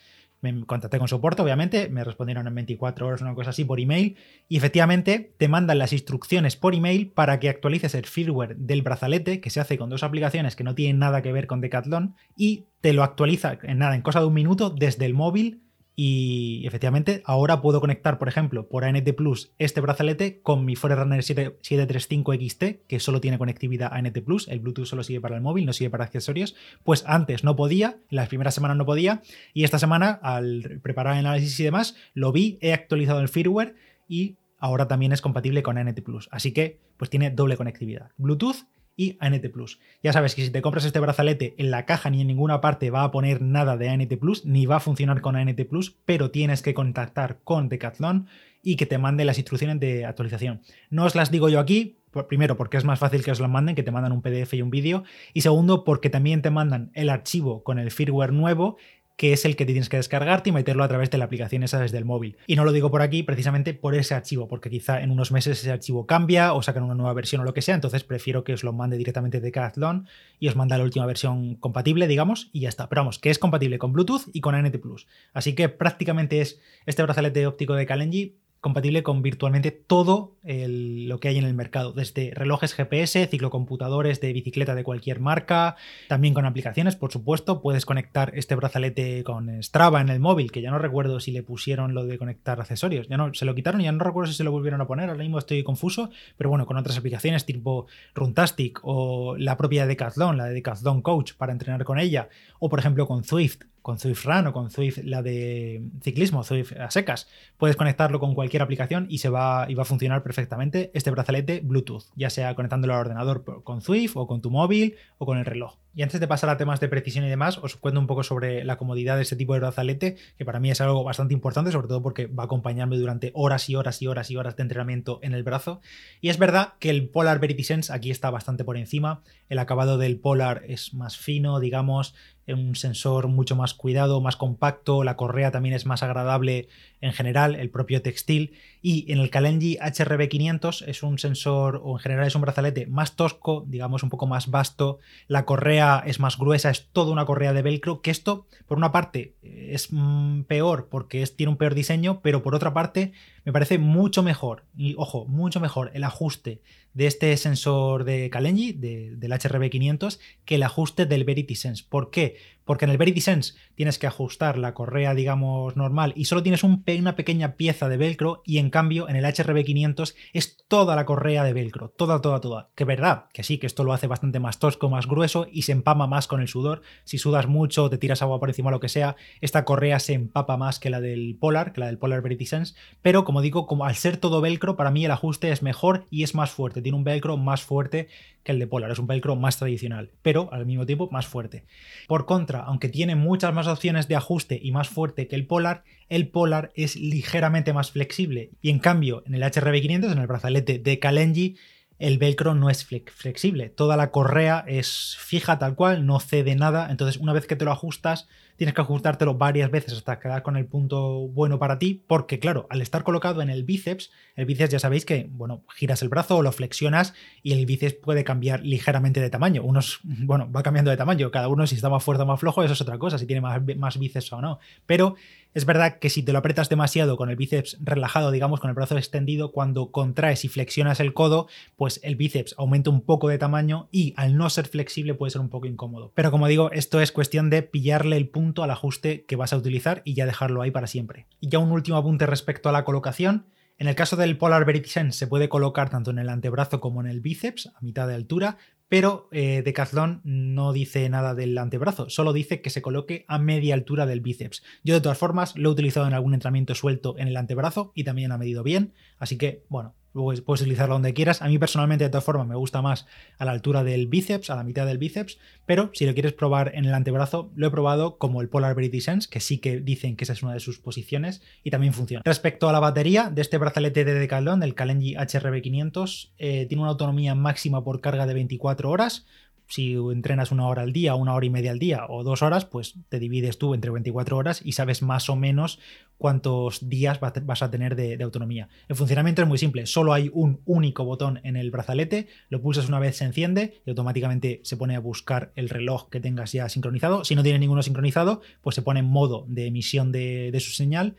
Me 0.40 0.64
contacté 0.66 0.98
con 0.98 1.08
soporte, 1.08 1.42
obviamente, 1.42 1.88
me 1.88 2.04
respondieron 2.04 2.46
en 2.46 2.54
24 2.54 3.06
horas, 3.06 3.20
una 3.20 3.34
cosa 3.34 3.50
así, 3.50 3.64
por 3.64 3.80
email, 3.80 4.16
y 4.48 4.56
efectivamente 4.56 5.34
te 5.38 5.48
mandan 5.48 5.78
las 5.78 5.92
instrucciones 5.92 6.56
por 6.56 6.74
email 6.74 7.08
para 7.08 7.40
que 7.40 7.48
actualices 7.48 7.94
el 7.94 8.06
firmware 8.06 8.56
del 8.56 8.82
brazalete, 8.82 9.40
que 9.40 9.50
se 9.50 9.60
hace 9.60 9.78
con 9.78 9.90
dos 9.90 10.02
aplicaciones 10.02 10.56
que 10.56 10.64
no 10.64 10.74
tienen 10.74 10.98
nada 10.98 11.22
que 11.22 11.32
ver 11.32 11.46
con 11.46 11.60
Decathlon, 11.60 12.14
y 12.36 12.66
te 12.80 12.92
lo 12.92 13.02
actualiza 13.02 13.58
en 13.62 13.78
nada, 13.78 13.94
en 13.94 14.02
cosa 14.02 14.20
de 14.20 14.26
un 14.26 14.34
minuto, 14.34 14.70
desde 14.70 15.06
el 15.06 15.14
móvil 15.14 15.65
y 15.98 16.66
efectivamente, 16.66 17.22
ahora 17.24 17.62
puedo 17.62 17.80
conectar, 17.80 18.18
por 18.18 18.28
ejemplo, 18.28 18.68
por 18.68 18.84
ANT 18.84 19.08
Plus 19.14 19.52
este 19.58 19.80
brazalete 19.80 20.42
con 20.42 20.66
mi 20.66 20.76
Forerunner 20.76 21.22
735 21.22 22.34
XT, 22.34 22.86
que 22.86 23.00
solo 23.00 23.22
tiene 23.22 23.38
conectividad 23.38 23.94
ANT 23.94 24.18
Plus. 24.22 24.46
El 24.48 24.60
Bluetooth 24.60 24.84
solo 24.84 25.02
sirve 25.02 25.22
para 25.22 25.36
el 25.36 25.40
móvil, 25.40 25.64
no 25.64 25.72
sirve 25.72 25.88
para 25.88 26.04
accesorios. 26.04 26.54
Pues 26.84 27.02
antes 27.06 27.44
no 27.44 27.56
podía, 27.56 27.96
en 28.10 28.16
las 28.16 28.28
primeras 28.28 28.54
semanas 28.54 28.76
no 28.76 28.84
podía. 28.84 29.22
Y 29.54 29.64
esta 29.64 29.78
semana, 29.78 30.10
al 30.22 30.80
preparar 30.82 31.14
el 31.14 31.24
análisis 31.24 31.58
y 31.60 31.64
demás, 31.64 31.96
lo 32.12 32.30
vi, 32.30 32.58
he 32.60 32.74
actualizado 32.74 33.20
el 33.20 33.28
firmware 33.28 33.74
y 34.06 34.36
ahora 34.58 34.88
también 34.88 35.12
es 35.12 35.22
compatible 35.22 35.62
con 35.62 35.78
ANT 35.78 35.98
Plus. 36.02 36.28
Así 36.30 36.52
que, 36.52 36.78
pues 36.98 37.08
tiene 37.08 37.30
doble 37.30 37.56
conectividad. 37.56 38.10
Bluetooth 38.18 38.66
y 38.96 39.16
ANT 39.20 39.46
Plus. 39.50 39.78
Ya 40.02 40.12
sabes 40.12 40.34
que 40.34 40.44
si 40.44 40.50
te 40.50 40.62
compras 40.62 40.84
este 40.84 41.00
brazalete 41.00 41.54
en 41.58 41.70
la 41.70 41.84
caja 41.84 42.10
ni 42.10 42.20
en 42.22 42.26
ninguna 42.26 42.60
parte 42.60 42.90
va 42.90 43.04
a 43.04 43.10
poner 43.10 43.42
nada 43.42 43.76
de 43.76 43.88
ANT 43.88 44.16
Plus, 44.18 44.44
ni 44.44 44.66
va 44.66 44.76
a 44.76 44.80
funcionar 44.80 45.20
con 45.20 45.36
ANT 45.36 45.60
Plus, 45.68 45.96
pero 46.04 46.30
tienes 46.30 46.62
que 46.62 46.74
contactar 46.74 47.38
con 47.44 47.68
Decathlon 47.68 48.26
y 48.62 48.76
que 48.76 48.86
te 48.86 48.98
mande 48.98 49.24
las 49.24 49.38
instrucciones 49.38 49.78
de 49.78 50.04
actualización. 50.04 50.62
No 50.90 51.04
os 51.04 51.14
las 51.14 51.30
digo 51.30 51.48
yo 51.48 51.60
aquí, 51.60 51.98
primero 52.24 52.56
porque 52.56 52.76
es 52.76 52.84
más 52.84 52.98
fácil 52.98 53.22
que 53.22 53.30
os 53.30 53.40
lo 53.40 53.48
manden, 53.48 53.74
que 53.74 53.82
te 53.82 53.90
mandan 53.90 54.12
un 54.12 54.22
PDF 54.22 54.54
y 54.54 54.62
un 54.62 54.70
vídeo, 54.70 55.04
y 55.34 55.42
segundo 55.42 55.84
porque 55.84 56.10
también 56.10 56.42
te 56.42 56.50
mandan 56.50 56.90
el 56.94 57.10
archivo 57.10 57.62
con 57.62 57.78
el 57.78 57.90
firmware 57.90 58.32
nuevo 58.32 58.76
que 59.16 59.32
es 59.32 59.44
el 59.44 59.56
que 59.56 59.64
tienes 59.64 59.88
que 59.88 59.96
descargarte 59.96 60.50
y 60.50 60.52
meterlo 60.52 60.84
a 60.84 60.88
través 60.88 61.10
de 61.10 61.18
la 61.18 61.24
aplicación 61.24 61.62
esa 61.62 61.80
desde 61.80 61.98
el 61.98 62.04
móvil. 62.04 62.36
Y 62.46 62.56
no 62.56 62.64
lo 62.64 62.72
digo 62.72 62.90
por 62.90 63.02
aquí 63.02 63.22
precisamente 63.22 63.74
por 63.74 63.94
ese 63.94 64.14
archivo, 64.14 64.46
porque 64.46 64.70
quizá 64.70 65.00
en 65.00 65.10
unos 65.10 65.32
meses 65.32 65.58
ese 65.58 65.72
archivo 65.72 66.06
cambia 66.06 66.52
o 66.52 66.62
sacan 66.62 66.84
una 66.84 66.94
nueva 66.94 67.14
versión 67.14 67.40
o 67.40 67.44
lo 67.44 67.54
que 67.54 67.62
sea, 67.62 67.74
entonces 67.74 68.04
prefiero 68.04 68.44
que 68.44 68.52
os 68.52 68.62
lo 68.62 68.72
mande 68.72 68.96
directamente 68.96 69.40
de 69.40 69.46
Decathlon 69.46 70.06
y 70.38 70.48
os 70.48 70.56
manda 70.56 70.78
la 70.78 70.84
última 70.84 71.06
versión 71.06 71.56
compatible, 71.56 72.06
digamos, 72.06 72.50
y 72.52 72.60
ya 72.60 72.68
está. 72.68 72.88
Pero 72.88 73.00
vamos, 73.00 73.18
que 73.18 73.30
es 73.30 73.38
compatible 73.38 73.78
con 73.78 73.92
Bluetooth 73.92 74.28
y 74.32 74.40
con 74.40 74.54
ANT 74.54 74.76
Plus. 74.78 75.06
Así 75.32 75.54
que 75.54 75.68
prácticamente 75.68 76.40
es 76.40 76.60
este 76.84 77.02
brazalete 77.02 77.46
óptico 77.46 77.74
de 77.74 77.86
Kalenji 77.86 78.36
compatible 78.66 79.04
con 79.04 79.22
virtualmente 79.22 79.70
todo 79.70 80.34
lo 80.42 81.20
que 81.20 81.28
hay 81.28 81.38
en 81.38 81.44
el 81.44 81.54
mercado, 81.54 81.92
desde 81.92 82.32
relojes 82.34 82.74
GPS, 82.74 83.28
ciclocomputadores 83.28 84.20
de 84.20 84.32
bicicleta 84.32 84.74
de 84.74 84.82
cualquier 84.82 85.20
marca, 85.20 85.76
también 86.08 86.34
con 86.34 86.46
aplicaciones, 86.46 86.96
por 86.96 87.12
supuesto. 87.12 87.62
Puedes 87.62 87.86
conectar 87.86 88.32
este 88.34 88.56
brazalete 88.56 89.22
con 89.22 89.62
Strava 89.62 90.00
en 90.00 90.08
el 90.08 90.18
móvil, 90.18 90.50
que 90.50 90.62
ya 90.62 90.72
no 90.72 90.80
recuerdo 90.80 91.20
si 91.20 91.30
le 91.30 91.44
pusieron 91.44 91.94
lo 91.94 92.06
de 92.06 92.18
conectar 92.18 92.60
accesorios. 92.60 93.06
Ya 93.06 93.16
no 93.16 93.32
se 93.34 93.44
lo 93.44 93.54
quitaron, 93.54 93.80
ya 93.82 93.92
no 93.92 94.02
recuerdo 94.02 94.32
si 94.32 94.36
se 94.36 94.42
lo 94.42 94.50
volvieron 94.50 94.80
a 94.80 94.88
poner, 94.88 95.10
ahora 95.10 95.22
mismo 95.22 95.38
estoy 95.38 95.62
confuso, 95.62 96.10
pero 96.36 96.50
bueno, 96.50 96.66
con 96.66 96.76
otras 96.76 96.98
aplicaciones 96.98 97.46
tipo 97.46 97.86
Runtastic 98.16 98.80
o 98.82 99.36
la 99.38 99.56
propia 99.56 99.86
Decathlon, 99.86 100.36
la 100.36 100.46
de 100.46 100.54
Decathlon 100.54 101.02
Coach 101.02 101.34
para 101.34 101.52
entrenar 101.52 101.84
con 101.84 102.00
ella, 102.00 102.30
o 102.58 102.68
por 102.68 102.80
ejemplo 102.80 103.06
con 103.06 103.22
Swift 103.22 103.60
con 103.86 104.00
Zwift 104.00 104.24
Run 104.24 104.48
o 104.48 104.52
con 104.52 104.68
Zwift, 104.68 104.98
la 105.04 105.22
de 105.22 105.80
ciclismo, 106.02 106.42
Zwift 106.42 106.72
a 106.72 106.90
secas. 106.90 107.28
Puedes 107.56 107.76
conectarlo 107.76 108.18
con 108.18 108.34
cualquier 108.34 108.62
aplicación 108.62 109.06
y 109.08 109.18
se 109.18 109.28
va, 109.28 109.66
y 109.68 109.74
va 109.74 109.82
a 109.82 109.86
funcionar 109.86 110.24
perfectamente 110.24 110.90
este 110.92 111.12
brazalete 111.12 111.60
Bluetooth, 111.62 112.02
ya 112.16 112.28
sea 112.28 112.56
conectándolo 112.56 112.94
al 112.94 113.02
ordenador 113.02 113.44
con 113.62 113.82
Zwift 113.82 114.16
o 114.16 114.26
con 114.26 114.42
tu 114.42 114.50
móvil 114.50 114.96
o 115.18 115.26
con 115.26 115.38
el 115.38 115.44
reloj. 115.44 115.76
Y 115.96 116.02
antes 116.02 116.20
de 116.20 116.28
pasar 116.28 116.50
a 116.50 116.58
temas 116.58 116.78
de 116.78 116.88
precisión 116.88 117.24
y 117.24 117.30
demás, 117.30 117.56
os 117.56 117.74
cuento 117.74 117.98
un 117.98 118.06
poco 118.06 118.22
sobre 118.22 118.64
la 118.64 118.76
comodidad 118.76 119.16
de 119.16 119.22
este 119.22 119.34
tipo 119.34 119.54
de 119.54 119.60
brazalete, 119.60 120.16
que 120.36 120.44
para 120.44 120.60
mí 120.60 120.70
es 120.70 120.82
algo 120.82 121.02
bastante 121.02 121.32
importante, 121.32 121.72
sobre 121.72 121.88
todo 121.88 122.02
porque 122.02 122.26
va 122.26 122.42
a 122.42 122.46
acompañarme 122.46 122.98
durante 122.98 123.30
horas 123.34 123.70
y 123.70 123.76
horas 123.76 124.02
y 124.02 124.06
horas 124.06 124.30
y 124.30 124.36
horas 124.36 124.56
de 124.56 124.62
entrenamiento 124.62 125.20
en 125.22 125.32
el 125.32 125.42
brazo. 125.42 125.80
Y 126.20 126.28
es 126.28 126.36
verdad 126.36 126.74
que 126.80 126.90
el 126.90 127.08
Polar 127.08 127.40
Verity 127.40 127.64
Sense 127.64 127.90
aquí 127.90 128.10
está 128.10 128.28
bastante 128.28 128.62
por 128.62 128.76
encima. 128.76 129.22
El 129.48 129.58
acabado 129.58 129.96
del 129.96 130.18
Polar 130.18 130.64
es 130.66 130.92
más 130.92 131.16
fino, 131.16 131.60
digamos, 131.60 132.14
un 132.54 132.76
sensor 132.76 133.26
mucho 133.28 133.56
más 133.56 133.74
cuidado, 133.74 134.20
más 134.20 134.36
compacto, 134.36 135.02
la 135.02 135.16
correa 135.16 135.50
también 135.50 135.74
es 135.74 135.86
más 135.86 136.02
agradable 136.02 136.68
en 137.00 137.12
general, 137.12 137.56
el 137.56 137.70
propio 137.70 138.02
textil, 138.02 138.52
y 138.82 139.10
en 139.12 139.18
el 139.18 139.30
Kalenji 139.30 139.78
HRB500 139.78 140.86
es 140.86 141.02
un 141.02 141.18
sensor, 141.18 141.80
o 141.82 141.96
en 141.96 141.98
general 141.98 142.26
es 142.26 142.34
un 142.34 142.42
brazalete 142.42 142.86
más 142.86 143.16
tosco, 143.16 143.64
digamos 143.66 144.02
un 144.02 144.10
poco 144.10 144.26
más 144.26 144.50
vasto, 144.50 144.98
la 145.26 145.44
correa 145.44 145.85
es 146.06 146.20
más 146.20 146.38
gruesa, 146.38 146.70
es 146.70 146.88
toda 146.92 147.12
una 147.12 147.26
correa 147.26 147.52
de 147.52 147.62
velcro, 147.62 148.00
que 148.00 148.10
esto, 148.10 148.46
por 148.66 148.78
una 148.78 148.92
parte, 148.92 149.34
es 149.42 149.88
mm, 149.90 150.42
peor 150.42 150.88
porque 150.90 151.22
es, 151.22 151.36
tiene 151.36 151.50
un 151.50 151.58
peor 151.58 151.74
diseño, 151.74 152.20
pero 152.22 152.42
por 152.42 152.54
otra 152.54 152.74
parte, 152.74 153.12
me 153.46 153.52
parece 153.52 153.78
mucho 153.78 154.24
mejor, 154.24 154.64
y 154.76 154.96
ojo, 154.98 155.24
mucho 155.24 155.60
mejor 155.60 155.92
el 155.94 156.02
ajuste 156.02 156.62
de 156.96 157.06
este 157.06 157.36
sensor 157.36 158.04
de 158.04 158.28
Kalenji, 158.28 158.72
del 158.72 159.30
HRB500, 159.30 160.18
que 160.44 160.54
el 160.54 160.62
ajuste 160.62 161.04
del 161.04 161.24
Verity 161.24 161.54
Sense. 161.54 161.84
¿Por 161.88 162.10
qué? 162.10 162.38
Porque 162.64 162.86
en 162.86 162.90
el 162.90 162.96
Verity 162.96 163.20
Sense 163.20 163.54
tienes 163.74 163.98
que 163.98 164.06
ajustar 164.06 164.56
la 164.56 164.72
correa, 164.72 165.14
digamos, 165.14 165.76
normal 165.76 166.14
y 166.16 166.24
solo 166.24 166.42
tienes 166.42 166.64
una 166.64 167.14
pequeña 167.14 167.56
pieza 167.56 167.88
de 167.88 167.98
velcro 167.98 168.42
y 168.46 168.58
en 168.58 168.70
cambio 168.70 169.08
en 169.08 169.14
el 169.14 169.24
HRB500 169.26 170.14
es 170.32 170.56
toda 170.66 170.96
la 170.96 171.04
correa 171.04 171.44
de 171.44 171.52
velcro, 171.52 171.90
toda, 171.90 172.20
toda, 172.20 172.40
toda. 172.40 172.70
Que 172.74 172.84
verdad, 172.84 173.26
que 173.32 173.44
sí, 173.44 173.58
que 173.58 173.66
esto 173.66 173.84
lo 173.84 173.92
hace 173.92 174.08
bastante 174.08 174.40
más 174.40 174.58
tosco, 174.58 174.88
más 174.88 175.06
grueso 175.06 175.46
y 175.52 175.62
se 175.62 175.72
empama 175.72 176.06
más 176.06 176.26
con 176.26 176.40
el 176.40 176.48
sudor. 176.48 176.80
Si 177.04 177.18
sudas 177.18 177.46
mucho, 177.46 177.90
te 177.90 177.98
tiras 177.98 178.22
agua 178.22 178.40
por 178.40 178.48
encima 178.48 178.70
lo 178.70 178.80
que 178.80 178.88
sea, 178.88 179.16
esta 179.42 179.66
correa 179.66 180.00
se 180.00 180.14
empapa 180.14 180.56
más 180.56 180.80
que 180.80 180.90
la 180.90 181.00
del 181.00 181.36
Polar, 181.38 181.72
que 181.72 181.80
la 181.82 181.86
del 181.86 181.98
Polar 181.98 182.22
Verity 182.22 182.46
Sense, 182.46 182.74
pero 183.02 183.24
como 183.24 183.35
digo, 183.40 183.66
como 183.66 183.84
al 183.84 183.94
ser 183.94 184.16
todo 184.16 184.40
velcro, 184.40 184.76
para 184.76 184.90
mí 184.90 185.04
el 185.04 185.10
ajuste 185.10 185.50
es 185.50 185.62
mejor 185.62 186.06
y 186.10 186.22
es 186.22 186.34
más 186.34 186.50
fuerte. 186.50 186.82
Tiene 186.82 186.98
un 186.98 187.04
velcro 187.04 187.36
más 187.36 187.62
fuerte 187.62 188.08
que 188.42 188.52
el 188.52 188.58
de 188.58 188.66
Polar, 188.66 188.90
es 188.90 188.98
un 188.98 189.06
velcro 189.06 189.36
más 189.36 189.58
tradicional, 189.58 190.12
pero 190.22 190.52
al 190.52 190.66
mismo 190.66 190.86
tiempo 190.86 191.08
más 191.10 191.26
fuerte. 191.26 191.64
Por 192.06 192.26
contra, 192.26 192.60
aunque 192.60 192.88
tiene 192.88 193.16
muchas 193.16 193.52
más 193.52 193.66
opciones 193.66 194.06
de 194.08 194.16
ajuste 194.16 194.58
y 194.62 194.70
más 194.70 194.88
fuerte 194.88 195.26
que 195.26 195.36
el 195.36 195.46
Polar, 195.46 195.82
el 196.08 196.28
Polar 196.28 196.72
es 196.74 196.96
ligeramente 196.96 197.72
más 197.72 197.90
flexible. 197.90 198.50
Y 198.62 198.70
en 198.70 198.78
cambio 198.78 199.24
en 199.26 199.34
el 199.34 199.42
HRB500, 199.42 200.12
en 200.12 200.18
el 200.18 200.26
brazalete 200.26 200.78
de 200.78 200.98
Kalenji, 200.98 201.56
el 201.98 202.18
velcro 202.18 202.54
no 202.54 202.68
es 202.68 202.84
flexible, 202.84 203.70
toda 203.70 203.96
la 203.96 204.10
correa 204.10 204.64
es 204.66 205.16
fija 205.18 205.58
tal 205.58 205.74
cual, 205.74 206.04
no 206.04 206.20
cede 206.20 206.54
nada, 206.54 206.88
entonces 206.90 207.20
una 207.20 207.32
vez 207.32 207.46
que 207.46 207.56
te 207.56 207.64
lo 207.64 207.72
ajustas 207.72 208.28
tienes 208.56 208.74
que 208.74 208.80
ajustártelo 208.80 209.34
varias 209.34 209.70
veces 209.70 209.92
hasta 209.92 210.18
quedar 210.18 210.42
con 210.42 210.56
el 210.56 210.66
punto 210.66 211.28
bueno 211.28 211.58
para 211.58 211.78
ti, 211.78 212.02
porque 212.06 212.38
claro, 212.38 212.66
al 212.70 212.80
estar 212.80 213.04
colocado 213.04 213.42
en 213.42 213.50
el 213.50 213.64
bíceps, 213.64 214.10
el 214.34 214.46
bíceps 214.46 214.72
ya 214.72 214.78
sabéis 214.78 215.04
que, 215.04 215.28
bueno, 215.30 215.64
giras 215.74 216.02
el 216.02 216.08
brazo 216.08 216.36
o 216.36 216.42
lo 216.42 216.52
flexionas 216.52 217.14
y 217.42 217.52
el 217.52 217.66
bíceps 217.66 217.94
puede 217.94 218.24
cambiar 218.24 218.60
ligeramente 218.62 219.20
de 219.20 219.30
tamaño. 219.30 219.62
Unos, 219.62 220.00
bueno, 220.04 220.50
va 220.50 220.62
cambiando 220.62 220.90
de 220.90 220.96
tamaño, 220.96 221.30
cada 221.30 221.48
uno 221.48 221.66
si 221.66 221.74
está 221.74 221.88
más 221.88 222.02
fuerte 222.02 222.22
o 222.22 222.26
más 222.26 222.40
flojo, 222.40 222.62
eso 222.62 222.72
es 222.72 222.80
otra 222.80 222.98
cosa, 222.98 223.18
si 223.18 223.26
tiene 223.26 223.40
más, 223.40 223.60
más 223.76 223.98
bíceps 223.98 224.32
o 224.32 224.40
no. 224.40 224.58
Pero 224.86 225.16
es 225.56 225.64
verdad 225.64 225.98
que 225.98 226.10
si 226.10 226.22
te 226.22 226.34
lo 226.34 226.38
apretas 226.40 226.68
demasiado 226.68 227.16
con 227.16 227.30
el 227.30 227.36
bíceps 227.36 227.78
relajado, 227.80 228.30
digamos, 228.30 228.60
con 228.60 228.68
el 228.68 228.76
brazo 228.76 228.98
extendido, 228.98 229.52
cuando 229.52 229.90
contraes 229.90 230.44
y 230.44 230.48
flexionas 230.48 231.00
el 231.00 231.14
codo, 231.14 231.48
pues 231.76 231.98
el 232.02 232.14
bíceps 232.14 232.54
aumenta 232.58 232.90
un 232.90 233.00
poco 233.00 233.30
de 233.30 233.38
tamaño 233.38 233.88
y 233.90 234.12
al 234.18 234.36
no 234.36 234.50
ser 234.50 234.68
flexible 234.68 235.14
puede 235.14 235.30
ser 235.30 235.40
un 235.40 235.48
poco 235.48 235.66
incómodo. 235.66 236.12
Pero 236.14 236.30
como 236.30 236.46
digo, 236.46 236.70
esto 236.72 237.00
es 237.00 237.10
cuestión 237.10 237.48
de 237.48 237.62
pillarle 237.62 238.18
el 238.18 238.28
punto 238.28 238.64
al 238.64 238.70
ajuste 238.70 239.24
que 239.24 239.36
vas 239.36 239.54
a 239.54 239.56
utilizar 239.56 240.02
y 240.04 240.12
ya 240.12 240.26
dejarlo 240.26 240.60
ahí 240.60 240.70
para 240.70 240.88
siempre. 240.88 241.26
Y 241.40 241.48
ya 241.48 241.58
un 241.58 241.72
último 241.72 241.96
apunte 241.96 242.26
respecto 242.26 242.68
a 242.68 242.72
la 242.72 242.84
colocación. 242.84 243.46
En 243.78 243.88
el 243.88 243.94
caso 243.94 244.16
del 244.16 244.36
Polar 244.36 244.66
Verity 244.66 244.90
se 245.10 245.26
puede 245.26 245.48
colocar 245.48 245.88
tanto 245.88 246.10
en 246.10 246.18
el 246.18 246.28
antebrazo 246.28 246.80
como 246.80 247.00
en 247.00 247.06
el 247.06 247.22
bíceps, 247.22 247.68
a 247.74 247.80
mitad 247.80 248.06
de 248.06 248.14
altura, 248.14 248.58
pero 248.88 249.28
eh, 249.32 249.62
Decathlon 249.64 250.20
no 250.24 250.72
dice 250.72 251.08
nada 251.08 251.34
del 251.34 251.56
antebrazo, 251.58 252.08
solo 252.08 252.32
dice 252.32 252.60
que 252.60 252.70
se 252.70 252.82
coloque 252.82 253.24
a 253.28 253.38
media 253.38 253.74
altura 253.74 254.06
del 254.06 254.20
bíceps. 254.20 254.62
Yo 254.84 254.94
de 254.94 255.00
todas 255.00 255.18
formas 255.18 255.56
lo 255.56 255.68
he 255.68 255.72
utilizado 255.72 256.06
en 256.06 256.14
algún 256.14 256.34
entrenamiento 256.34 256.74
suelto 256.74 257.16
en 257.18 257.28
el 257.28 257.36
antebrazo 257.36 257.92
y 257.94 258.04
también 258.04 258.32
ha 258.32 258.38
medido 258.38 258.62
bien, 258.62 258.94
así 259.18 259.36
que 259.36 259.64
bueno, 259.68 259.94
puedes, 260.22 260.42
utilizarlo 260.46 260.94
donde 260.94 261.14
quieras. 261.14 261.42
A 261.42 261.48
mí 261.48 261.58
personalmente, 261.58 262.04
de 262.04 262.10
todas 262.10 262.24
formas, 262.24 262.46
me 262.46 262.54
gusta 262.54 262.82
más 262.82 263.06
a 263.38 263.44
la 263.44 263.52
altura 263.52 263.84
del 263.84 264.06
bíceps, 264.06 264.50
a 264.50 264.56
la 264.56 264.64
mitad 264.64 264.86
del 264.86 264.98
bíceps, 264.98 265.38
pero 265.66 265.90
si 265.92 266.06
lo 266.06 266.14
quieres 266.14 266.32
probar 266.32 266.72
en 266.74 266.84
el 266.84 266.94
antebrazo, 266.94 267.50
lo 267.54 267.66
he 267.66 267.70
probado 267.70 268.18
como 268.18 268.40
el 268.40 268.48
Polar 268.48 268.74
Verity 268.74 269.00
Sense, 269.00 269.28
que 269.28 269.40
sí 269.40 269.58
que 269.58 269.80
dicen 269.80 270.16
que 270.16 270.24
esa 270.24 270.32
es 270.32 270.42
una 270.42 270.54
de 270.54 270.60
sus 270.60 270.78
posiciones 270.78 271.42
y 271.62 271.70
también 271.70 271.92
funciona. 271.92 272.22
Respecto 272.24 272.68
a 272.68 272.72
la 272.72 272.80
batería 272.80 273.30
de 273.30 273.42
este 273.42 273.58
brazalete 273.58 274.04
de 274.04 274.14
Decathlon, 274.14 274.60
del 274.60 274.74
Kalenji 274.74 275.14
HRB500, 275.14 276.30
eh, 276.38 276.66
tiene 276.66 276.82
una 276.82 276.90
autonomía 276.90 277.34
máxima 277.34 277.84
por 277.84 278.00
carga 278.00 278.26
de 278.26 278.34
24 278.34 278.90
horas, 278.90 279.26
si 279.66 279.94
entrenas 279.94 280.52
una 280.52 280.66
hora 280.68 280.82
al 280.82 280.92
día, 280.92 281.14
una 281.14 281.34
hora 281.34 281.46
y 281.46 281.50
media 281.50 281.72
al 281.72 281.78
día 281.78 282.06
o 282.08 282.22
dos 282.22 282.42
horas, 282.42 282.64
pues 282.64 282.94
te 283.08 283.18
divides 283.18 283.58
tú 283.58 283.74
entre 283.74 283.90
24 283.90 284.36
horas 284.36 284.60
y 284.64 284.72
sabes 284.72 285.02
más 285.02 285.28
o 285.28 285.36
menos 285.36 285.78
cuántos 286.18 286.88
días 286.88 287.20
vas 287.20 287.62
a 287.62 287.70
tener 287.70 287.96
de, 287.96 288.22
autonomía. 288.22 288.68
El 288.88 288.96
funcionamiento 288.96 289.42
es 289.42 289.48
muy 289.48 289.58
simple, 289.58 289.86
solo 289.86 290.12
hay 290.12 290.30
un 290.32 290.60
único 290.64 291.04
botón 291.04 291.40
en 291.42 291.56
el 291.56 291.70
brazalete, 291.70 292.28
lo 292.48 292.62
pulsas 292.62 292.88
una 292.88 292.98
vez 292.98 293.16
se 293.16 293.24
enciende 293.24 293.82
y 293.84 293.90
automáticamente 293.90 294.60
se 294.64 294.76
pone 294.76 294.96
a 294.96 295.00
buscar 295.00 295.52
el 295.56 295.68
reloj 295.68 296.08
que 296.08 296.20
tengas 296.20 296.52
ya 296.52 296.68
sincronizado. 296.68 297.24
Si 297.24 297.34
no 297.34 297.42
tiene 297.42 297.58
ninguno 297.58 297.82
sincronizado, 297.82 298.40
pues 298.62 298.74
se 298.74 298.82
pone 298.82 299.00
en 299.00 299.06
modo 299.06 299.44
de 299.48 299.66
emisión 299.66 300.12
de, 300.12 300.50
de 300.52 300.60
su 300.60 300.70
señal 300.70 301.16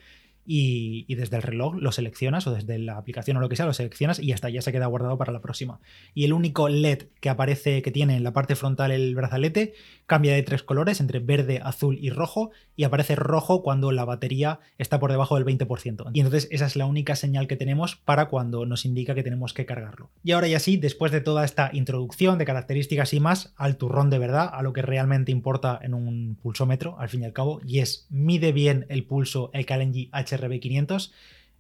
y, 0.48 1.14
desde 1.16 1.36
el 1.36 1.44
reloj 1.44 1.76
lo 1.76 1.92
seleccionas 1.92 2.48
o 2.48 2.54
desde 2.54 2.80
la 2.80 2.98
aplicación 2.98 3.38
o 3.38 3.40
lo 3.42 3.50
que 3.50 3.56
sea 3.56 3.66
lo 3.66 3.74
seleccionas 3.74 4.20
y 4.20 4.32
hasta 4.32 4.50
ya 4.50 4.62
se 4.62 4.72
queda 4.72 4.86
guardado 4.86 5.18
para 5.18 5.34
la 5.34 5.42
próxima. 5.42 5.80
Y 6.14 6.24
el 6.24 6.34
único 6.34 6.70
LED 6.70 7.08
que 7.20 7.30
aparece 7.30 7.82
que 7.82 7.92
tiene 7.92 8.16
en 8.16 8.24
la 8.24 8.34
parte 8.34 8.56
frontal 8.56 8.92
el 8.92 9.14
brazalete 9.16 9.74
cambia 10.06 10.34
de 10.34 10.44
tres 10.44 10.64
colores 10.64 11.02
entre 11.02 11.20
verde, 11.20 11.60
azul 11.62 11.98
y 12.00 12.10
rojo 12.12 12.52
y 12.76 12.86
aparece 12.86 13.16
rojo 13.16 13.62
cuando 13.62 13.92
la 13.92 14.06
batería 14.06 14.60
está 14.78 15.00
por 15.00 15.12
debajo 15.12 15.36
del 15.36 15.46
20%. 15.46 16.12
Y 16.14 16.22
entonces 16.22 16.48
esa 16.52 16.66
es 16.66 16.76
la 16.76 16.86
única 16.86 17.16
señal 17.16 17.48
que 17.48 17.58
tenemos 17.58 17.98
para 17.98 18.30
cuando 18.30 18.66
nos 18.66 18.86
indica 18.86 19.16
que 19.16 19.24
tenemos 19.24 19.54
que 19.54 19.66
cargarlo. 19.66 20.10
Y 20.24 20.32
ahora 20.32 20.48
ya 20.48 20.60
sí, 20.60 20.78
después 20.78 21.12
de 21.12 21.20
toda 21.20 21.44
esta 21.44 21.72
introducción 21.74 22.38
de 22.38 22.46
características 22.46 23.14
y 23.14 23.20
más, 23.20 23.54
al 23.58 23.78
turrón 23.78 24.10
de 24.10 24.20
verdad, 24.20 24.50
a 24.54 24.62
lo 24.62 24.72
que 24.72 24.82
realmente 24.82 25.32
importa 25.32 25.78
en 25.82 25.94
un 25.94 26.38
pulsómetro, 26.42 26.98
al 27.00 27.10
fin 27.10 27.24
y 27.24 27.26
al 27.26 27.34
cabo, 27.34 27.60
y 27.66 27.80
es 27.80 28.08
mide 28.10 28.52
bien 28.52 28.86
el 28.90 29.04
pulso 29.04 29.50
el 29.54 29.66
Kalenji 29.66 30.10
H 30.12 30.37
RB500 30.38 31.12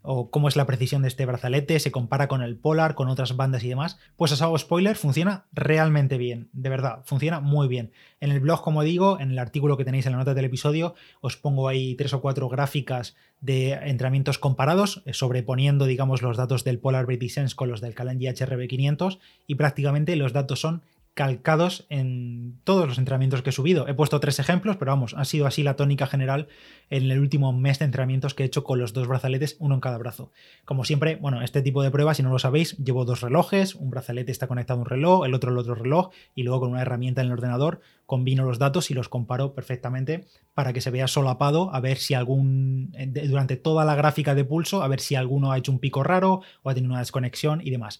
o 0.09 0.31
cómo 0.31 0.47
es 0.47 0.55
la 0.55 0.65
precisión 0.65 1.01
de 1.01 1.09
este 1.09 1.25
brazalete, 1.25 1.79
se 1.79 1.91
compara 1.91 2.29
con 2.29 2.41
el 2.41 2.55
Polar, 2.55 2.95
con 2.95 3.09
otras 3.09 3.35
bandas 3.35 3.63
y 3.63 3.69
demás, 3.69 3.99
pues 4.15 4.31
os 4.31 4.41
hago 4.41 4.57
spoiler, 4.57 4.95
funciona 4.95 5.47
realmente 5.51 6.17
bien, 6.17 6.49
de 6.53 6.69
verdad, 6.69 7.01
funciona 7.03 7.41
muy 7.41 7.67
bien. 7.67 7.91
En 8.21 8.31
el 8.31 8.39
blog, 8.39 8.61
como 8.61 8.83
digo, 8.83 9.19
en 9.19 9.31
el 9.31 9.39
artículo 9.39 9.75
que 9.75 9.83
tenéis 9.83 10.05
en 10.05 10.13
la 10.13 10.19
nota 10.19 10.33
del 10.33 10.45
episodio, 10.45 10.95
os 11.19 11.35
pongo 11.35 11.67
ahí 11.67 11.95
tres 11.95 12.13
o 12.13 12.21
cuatro 12.21 12.47
gráficas 12.47 13.17
de 13.41 13.73
entrenamientos 13.73 14.37
comparados, 14.39 15.03
eh, 15.05 15.13
sobreponiendo, 15.13 15.85
digamos, 15.85 16.21
los 16.21 16.37
datos 16.37 16.63
del 16.63 16.79
Polar 16.79 17.05
British 17.05 17.33
Sense 17.33 17.55
con 17.55 17.69
los 17.69 17.81
del 17.81 17.93
Kalenji 17.93 18.27
HRB500 18.27 19.19
y 19.45 19.55
prácticamente 19.55 20.15
los 20.15 20.31
datos 20.31 20.61
son 20.61 20.83
calcados 21.17 21.87
en 21.89 22.59
todos 22.63 22.87
los 22.87 22.99
entrenamientos 22.99 23.41
que 23.41 23.49
he 23.49 23.51
subido. 23.51 23.87
He 23.87 23.95
puesto 23.95 24.19
tres 24.19 24.37
ejemplos, 24.37 24.77
pero 24.77 24.91
vamos, 24.91 25.15
ha 25.17 25.25
sido 25.25 25.47
así 25.47 25.63
la 25.63 25.75
tónica 25.75 26.05
general 26.05 26.47
en 26.91 27.09
el 27.09 27.19
último 27.19 27.51
mes 27.51 27.79
de 27.79 27.85
entrenamientos 27.85 28.35
que 28.35 28.43
he 28.43 28.45
hecho 28.45 28.63
con 28.63 28.77
los 28.77 28.93
dos 28.93 29.07
brazaletes, 29.07 29.57
uno 29.59 29.73
en 29.73 29.81
cada 29.81 29.97
brazo. 29.97 30.31
Como 30.63 30.85
siempre, 30.85 31.15
bueno, 31.15 31.41
este 31.41 31.63
tipo 31.63 31.81
de 31.81 31.89
pruebas, 31.89 32.17
si 32.17 32.23
no 32.23 32.29
lo 32.29 32.37
sabéis, 32.37 32.77
llevo 32.77 33.03
dos 33.03 33.21
relojes, 33.21 33.73
un 33.73 33.89
brazalete 33.89 34.31
está 34.31 34.45
conectado 34.45 34.79
a 34.79 34.83
un 34.83 34.89
reloj, 34.89 35.25
el 35.25 35.33
otro 35.33 35.49
al 35.49 35.57
otro 35.57 35.73
reloj, 35.73 36.11
y 36.35 36.43
luego 36.43 36.59
con 36.59 36.69
una 36.69 36.83
herramienta 36.83 37.21
en 37.21 37.27
el 37.27 37.33
ordenador 37.33 37.81
combino 38.05 38.45
los 38.45 38.59
datos 38.59 38.89
y 38.89 38.93
los 38.93 39.09
comparo 39.09 39.53
perfectamente 39.53 40.25
para 40.53 40.71
que 40.71 40.81
se 40.81 40.91
vea 40.91 41.07
solapado, 41.07 41.73
a 41.73 41.79
ver 41.81 41.97
si 41.97 42.13
algún, 42.13 42.93
durante 43.27 43.57
toda 43.57 43.85
la 43.85 43.95
gráfica 43.95 44.33
de 44.33 44.45
pulso, 44.45 44.81
a 44.81 44.87
ver 44.87 44.99
si 44.99 45.15
alguno 45.15 45.51
ha 45.51 45.57
hecho 45.57 45.71
un 45.71 45.79
pico 45.79 46.03
raro 46.03 46.41
o 46.63 46.69
ha 46.69 46.73
tenido 46.73 46.91
una 46.91 46.99
desconexión 46.99 47.59
y 47.61 47.69
demás. 47.69 47.99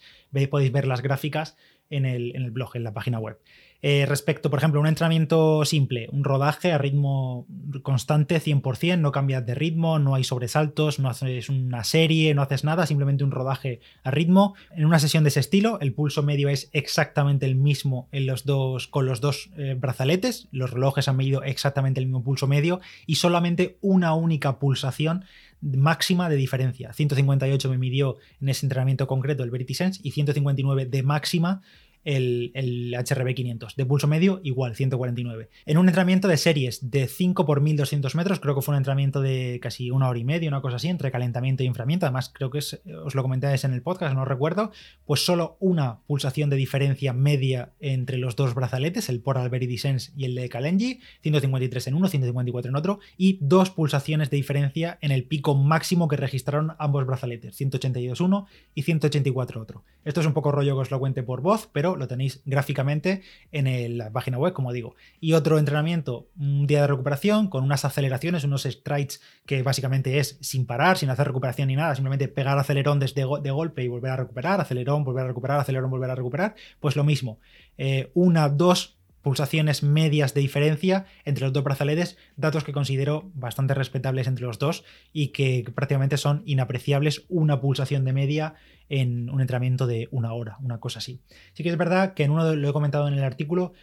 Podéis 0.50 0.72
ver 0.72 0.88
las 0.88 1.02
gráficas 1.02 1.58
en 1.90 2.06
el, 2.06 2.36
en 2.36 2.44
el 2.44 2.52
blog, 2.52 2.76
en 2.76 2.84
la 2.84 2.94
página 2.94 3.20
web. 3.20 3.40
Eh, 3.84 4.06
respecto, 4.08 4.50
por 4.50 4.58
ejemplo, 4.58 4.80
a 4.80 4.82
un 4.82 4.88
entrenamiento 4.88 5.64
simple, 5.64 6.10
un 6.12 6.24
rodaje 6.24 6.72
a 6.72 6.80
ritmo 6.80 7.46
constante 7.84 8.42
100%, 8.42 8.98
no 8.98 9.12
cambias 9.12 9.46
de 9.46 9.54
ritmo, 9.54 10.00
no 10.00 10.16
hay 10.16 10.24
sobresaltos, 10.24 10.98
no 10.98 11.10
haces 11.10 11.50
una 11.50 11.84
serie, 11.84 12.34
no 12.34 12.42
haces 12.42 12.64
nada, 12.64 12.88
simplemente 12.88 13.24
un 13.24 13.30
rodaje 13.30 13.82
a 14.04 14.10
ritmo. 14.10 14.56
En 14.72 14.86
una 14.86 14.98
sesión 14.98 15.24
de 15.24 15.30
ese 15.30 15.42
estilo, 15.42 15.80
el 15.80 15.94
pulso 15.94 16.24
medio 16.24 16.50
es 16.50 16.70
exactamente 16.74 17.46
el 17.46 17.56
mismo 17.56 18.08
en 18.12 18.26
los 18.26 18.46
dos, 18.46 18.88
con 18.88 19.06
los 19.06 19.22
dos 19.22 19.52
eh, 19.58 19.76
brazaletes, 19.78 20.48
los 20.52 20.72
relojes 20.72 21.08
han 21.08 21.18
medido 21.18 21.44
exactamente 21.44 22.00
el 22.00 22.08
mismo 22.08 22.24
pulso 22.24 22.48
medio 22.48 22.80
y 23.06 23.16
solamente 23.16 23.78
una 23.82 24.16
única 24.16 24.58
pulsación 24.58 25.24
máxima 25.62 26.30
de 26.30 26.36
diferencia. 26.36 26.94
158 26.94 27.70
me 27.70 27.78
midió 27.78 28.18
en 28.42 28.50
ese 28.50 28.66
entrenamiento 28.66 29.08
concreto 29.08 29.44
el 29.44 29.52
Veritisense 29.52 30.00
y 30.04 30.12
159 30.12 30.86
de 30.86 31.04
máxima 31.04 31.62
el, 32.08 32.96
HRB 32.98 33.36
500. 33.36 33.76
De 33.76 33.86
pulso 33.86 34.08
medio, 34.08 34.40
igual, 34.44 34.76
149. 34.76 35.50
En 35.66 35.78
un 35.78 35.88
entrenamiento 35.88 36.30
de 36.30 36.38
series 36.38 36.90
de 36.90 37.08
5 37.08 37.46
por 37.46 37.60
1200 37.60 38.16
metros, 38.16 38.40
creo 38.40 38.56
que 38.56 38.62
fue 38.62 38.74
un 38.74 38.78
entrenamiento 38.78 39.22
de 39.22 39.60
casi 39.62 39.92
una 39.92 40.08
hora 40.08 40.18
y 40.18 40.24
media, 40.24 40.48
una 40.48 40.62
cosa 40.62 40.78
así, 40.78 40.88
entre 40.88 41.12
calentamiento 41.12 41.64
y 41.64 41.68
enfriamiento. 41.68 42.06
Además, 42.06 42.32
creo 42.34 42.50
que 42.50 42.60
os 42.60 43.16
lo 43.16 43.22
comentáis 43.22 43.66
en 43.66 43.74
el 43.74 43.82
podcast, 43.82 44.16
no 44.16 44.24
recuerdo. 44.24 44.72
Pues 45.06 45.26
solo 45.26 45.58
una 45.60 46.00
pulsación 46.08 46.50
de 46.50 46.56
diferencia 46.56 47.12
media 47.12 47.74
entre 47.82 48.18
los 48.18 48.38
dos 48.38 48.56
brazaletes, 48.56 49.10
el 49.10 49.20
por 49.20 49.38
Sense 49.78 50.12
y 50.16 50.26
el 50.26 50.36
de 50.36 50.48
Kalenji, 50.48 51.02
153 51.22 51.88
en 51.88 51.94
uno, 51.94 52.08
154 52.08 52.70
en 52.70 52.76
otro, 52.76 53.00
y 53.18 53.38
dos 53.42 53.70
pulsaciones 53.70 54.30
de 54.30 54.38
diferencia 54.38 54.98
en 55.02 55.12
el 55.12 55.26
pico 55.26 55.56
máximo 55.56 56.08
que 56.08 56.16
registraron 56.16 56.74
ambos 56.80 57.06
brazaletes, 57.06 57.56
182 57.56 58.22
uno 58.22 58.48
y 58.74 58.84
184 58.84 59.62
otro. 59.62 59.84
Esto 60.06 60.22
es 60.22 60.28
un 60.28 60.34
poco 60.34 60.54
rollo 60.54 60.76
que 60.76 60.82
os 60.82 60.92
lo 60.92 61.00
cuente 61.00 61.22
por 61.22 61.42
voz, 61.42 61.70
pero 61.74 61.97
lo 61.98 62.08
tenéis 62.08 62.42
gráficamente 62.46 63.22
en 63.52 63.98
la 63.98 64.12
página 64.12 64.38
web, 64.38 64.54
como 64.54 64.74
digo. 64.74 64.96
Y 65.20 65.34
otro 65.34 65.60
entrenamiento, 65.60 66.30
un 66.38 66.68
día 66.68 66.82
de 66.82 66.88
recuperación 66.88 67.48
con 67.48 67.64
unas 67.64 67.86
aceleraciones, 67.86 68.44
unos 68.44 68.64
strides 68.64 69.22
que 69.46 69.64
básicamente 69.64 70.20
es 70.20 70.38
sin 70.42 70.66
parar, 70.66 70.98
sin 70.98 71.10
hacer 71.10 71.28
recuperación 71.28 71.68
ni 71.68 71.76
nada, 71.76 71.96
simplemente 71.96 72.28
pegar 72.28 72.58
acelerón 72.58 73.00
desde 73.00 73.26
de 73.42 73.52
golpe 73.52 73.84
y 73.84 73.88
volver 73.88 74.12
a 74.12 74.18
recuperar, 74.18 74.62
acelerón, 74.62 75.04
volver 75.04 75.26
a 75.26 75.28
recuperar, 75.28 75.60
acelerón, 75.60 75.90
volver 75.90 76.10
a 76.10 76.16
recuperar, 76.16 76.56
pues 76.80 76.96
lo 76.96 77.04
mismo. 77.04 77.40
Eh, 77.78 78.12
una, 78.14 78.50
dos 78.50 78.97
pulsaciones 79.28 79.84
medias 79.84 80.34
de 80.34 80.40
diferencia 80.40 81.06
entre 81.26 81.44
los 81.44 81.52
dos 81.52 81.62
brazaletes, 81.62 82.18
datos 82.38 82.64
que 82.64 82.72
considero 82.72 83.30
bastante 83.34 83.74
respetables 83.74 84.26
entre 84.26 84.46
los 84.46 84.58
dos 84.58 84.86
y 85.12 85.34
que 85.34 85.70
prácticamente 85.76 86.16
son 86.16 86.44
inapreciables 86.46 87.26
una 87.28 87.60
pulsación 87.60 88.06
de 88.06 88.14
media 88.14 88.54
en 88.88 89.30
un 89.30 89.42
entrenamiento 89.42 89.86
de 89.86 90.08
una 90.12 90.32
hora, 90.32 90.56
una 90.62 90.80
cosa 90.80 91.00
así. 91.00 91.20
Sí 91.52 91.64
que 91.64 91.70
es 91.70 91.78
verdad 91.78 92.14
que 92.14 92.24
en 92.24 92.32
uno 92.32 92.56
lo 92.56 92.70
he 92.70 92.72
comentado 92.72 93.10
en 93.10 93.16
el 93.16 93.24
artículo, 93.26 93.74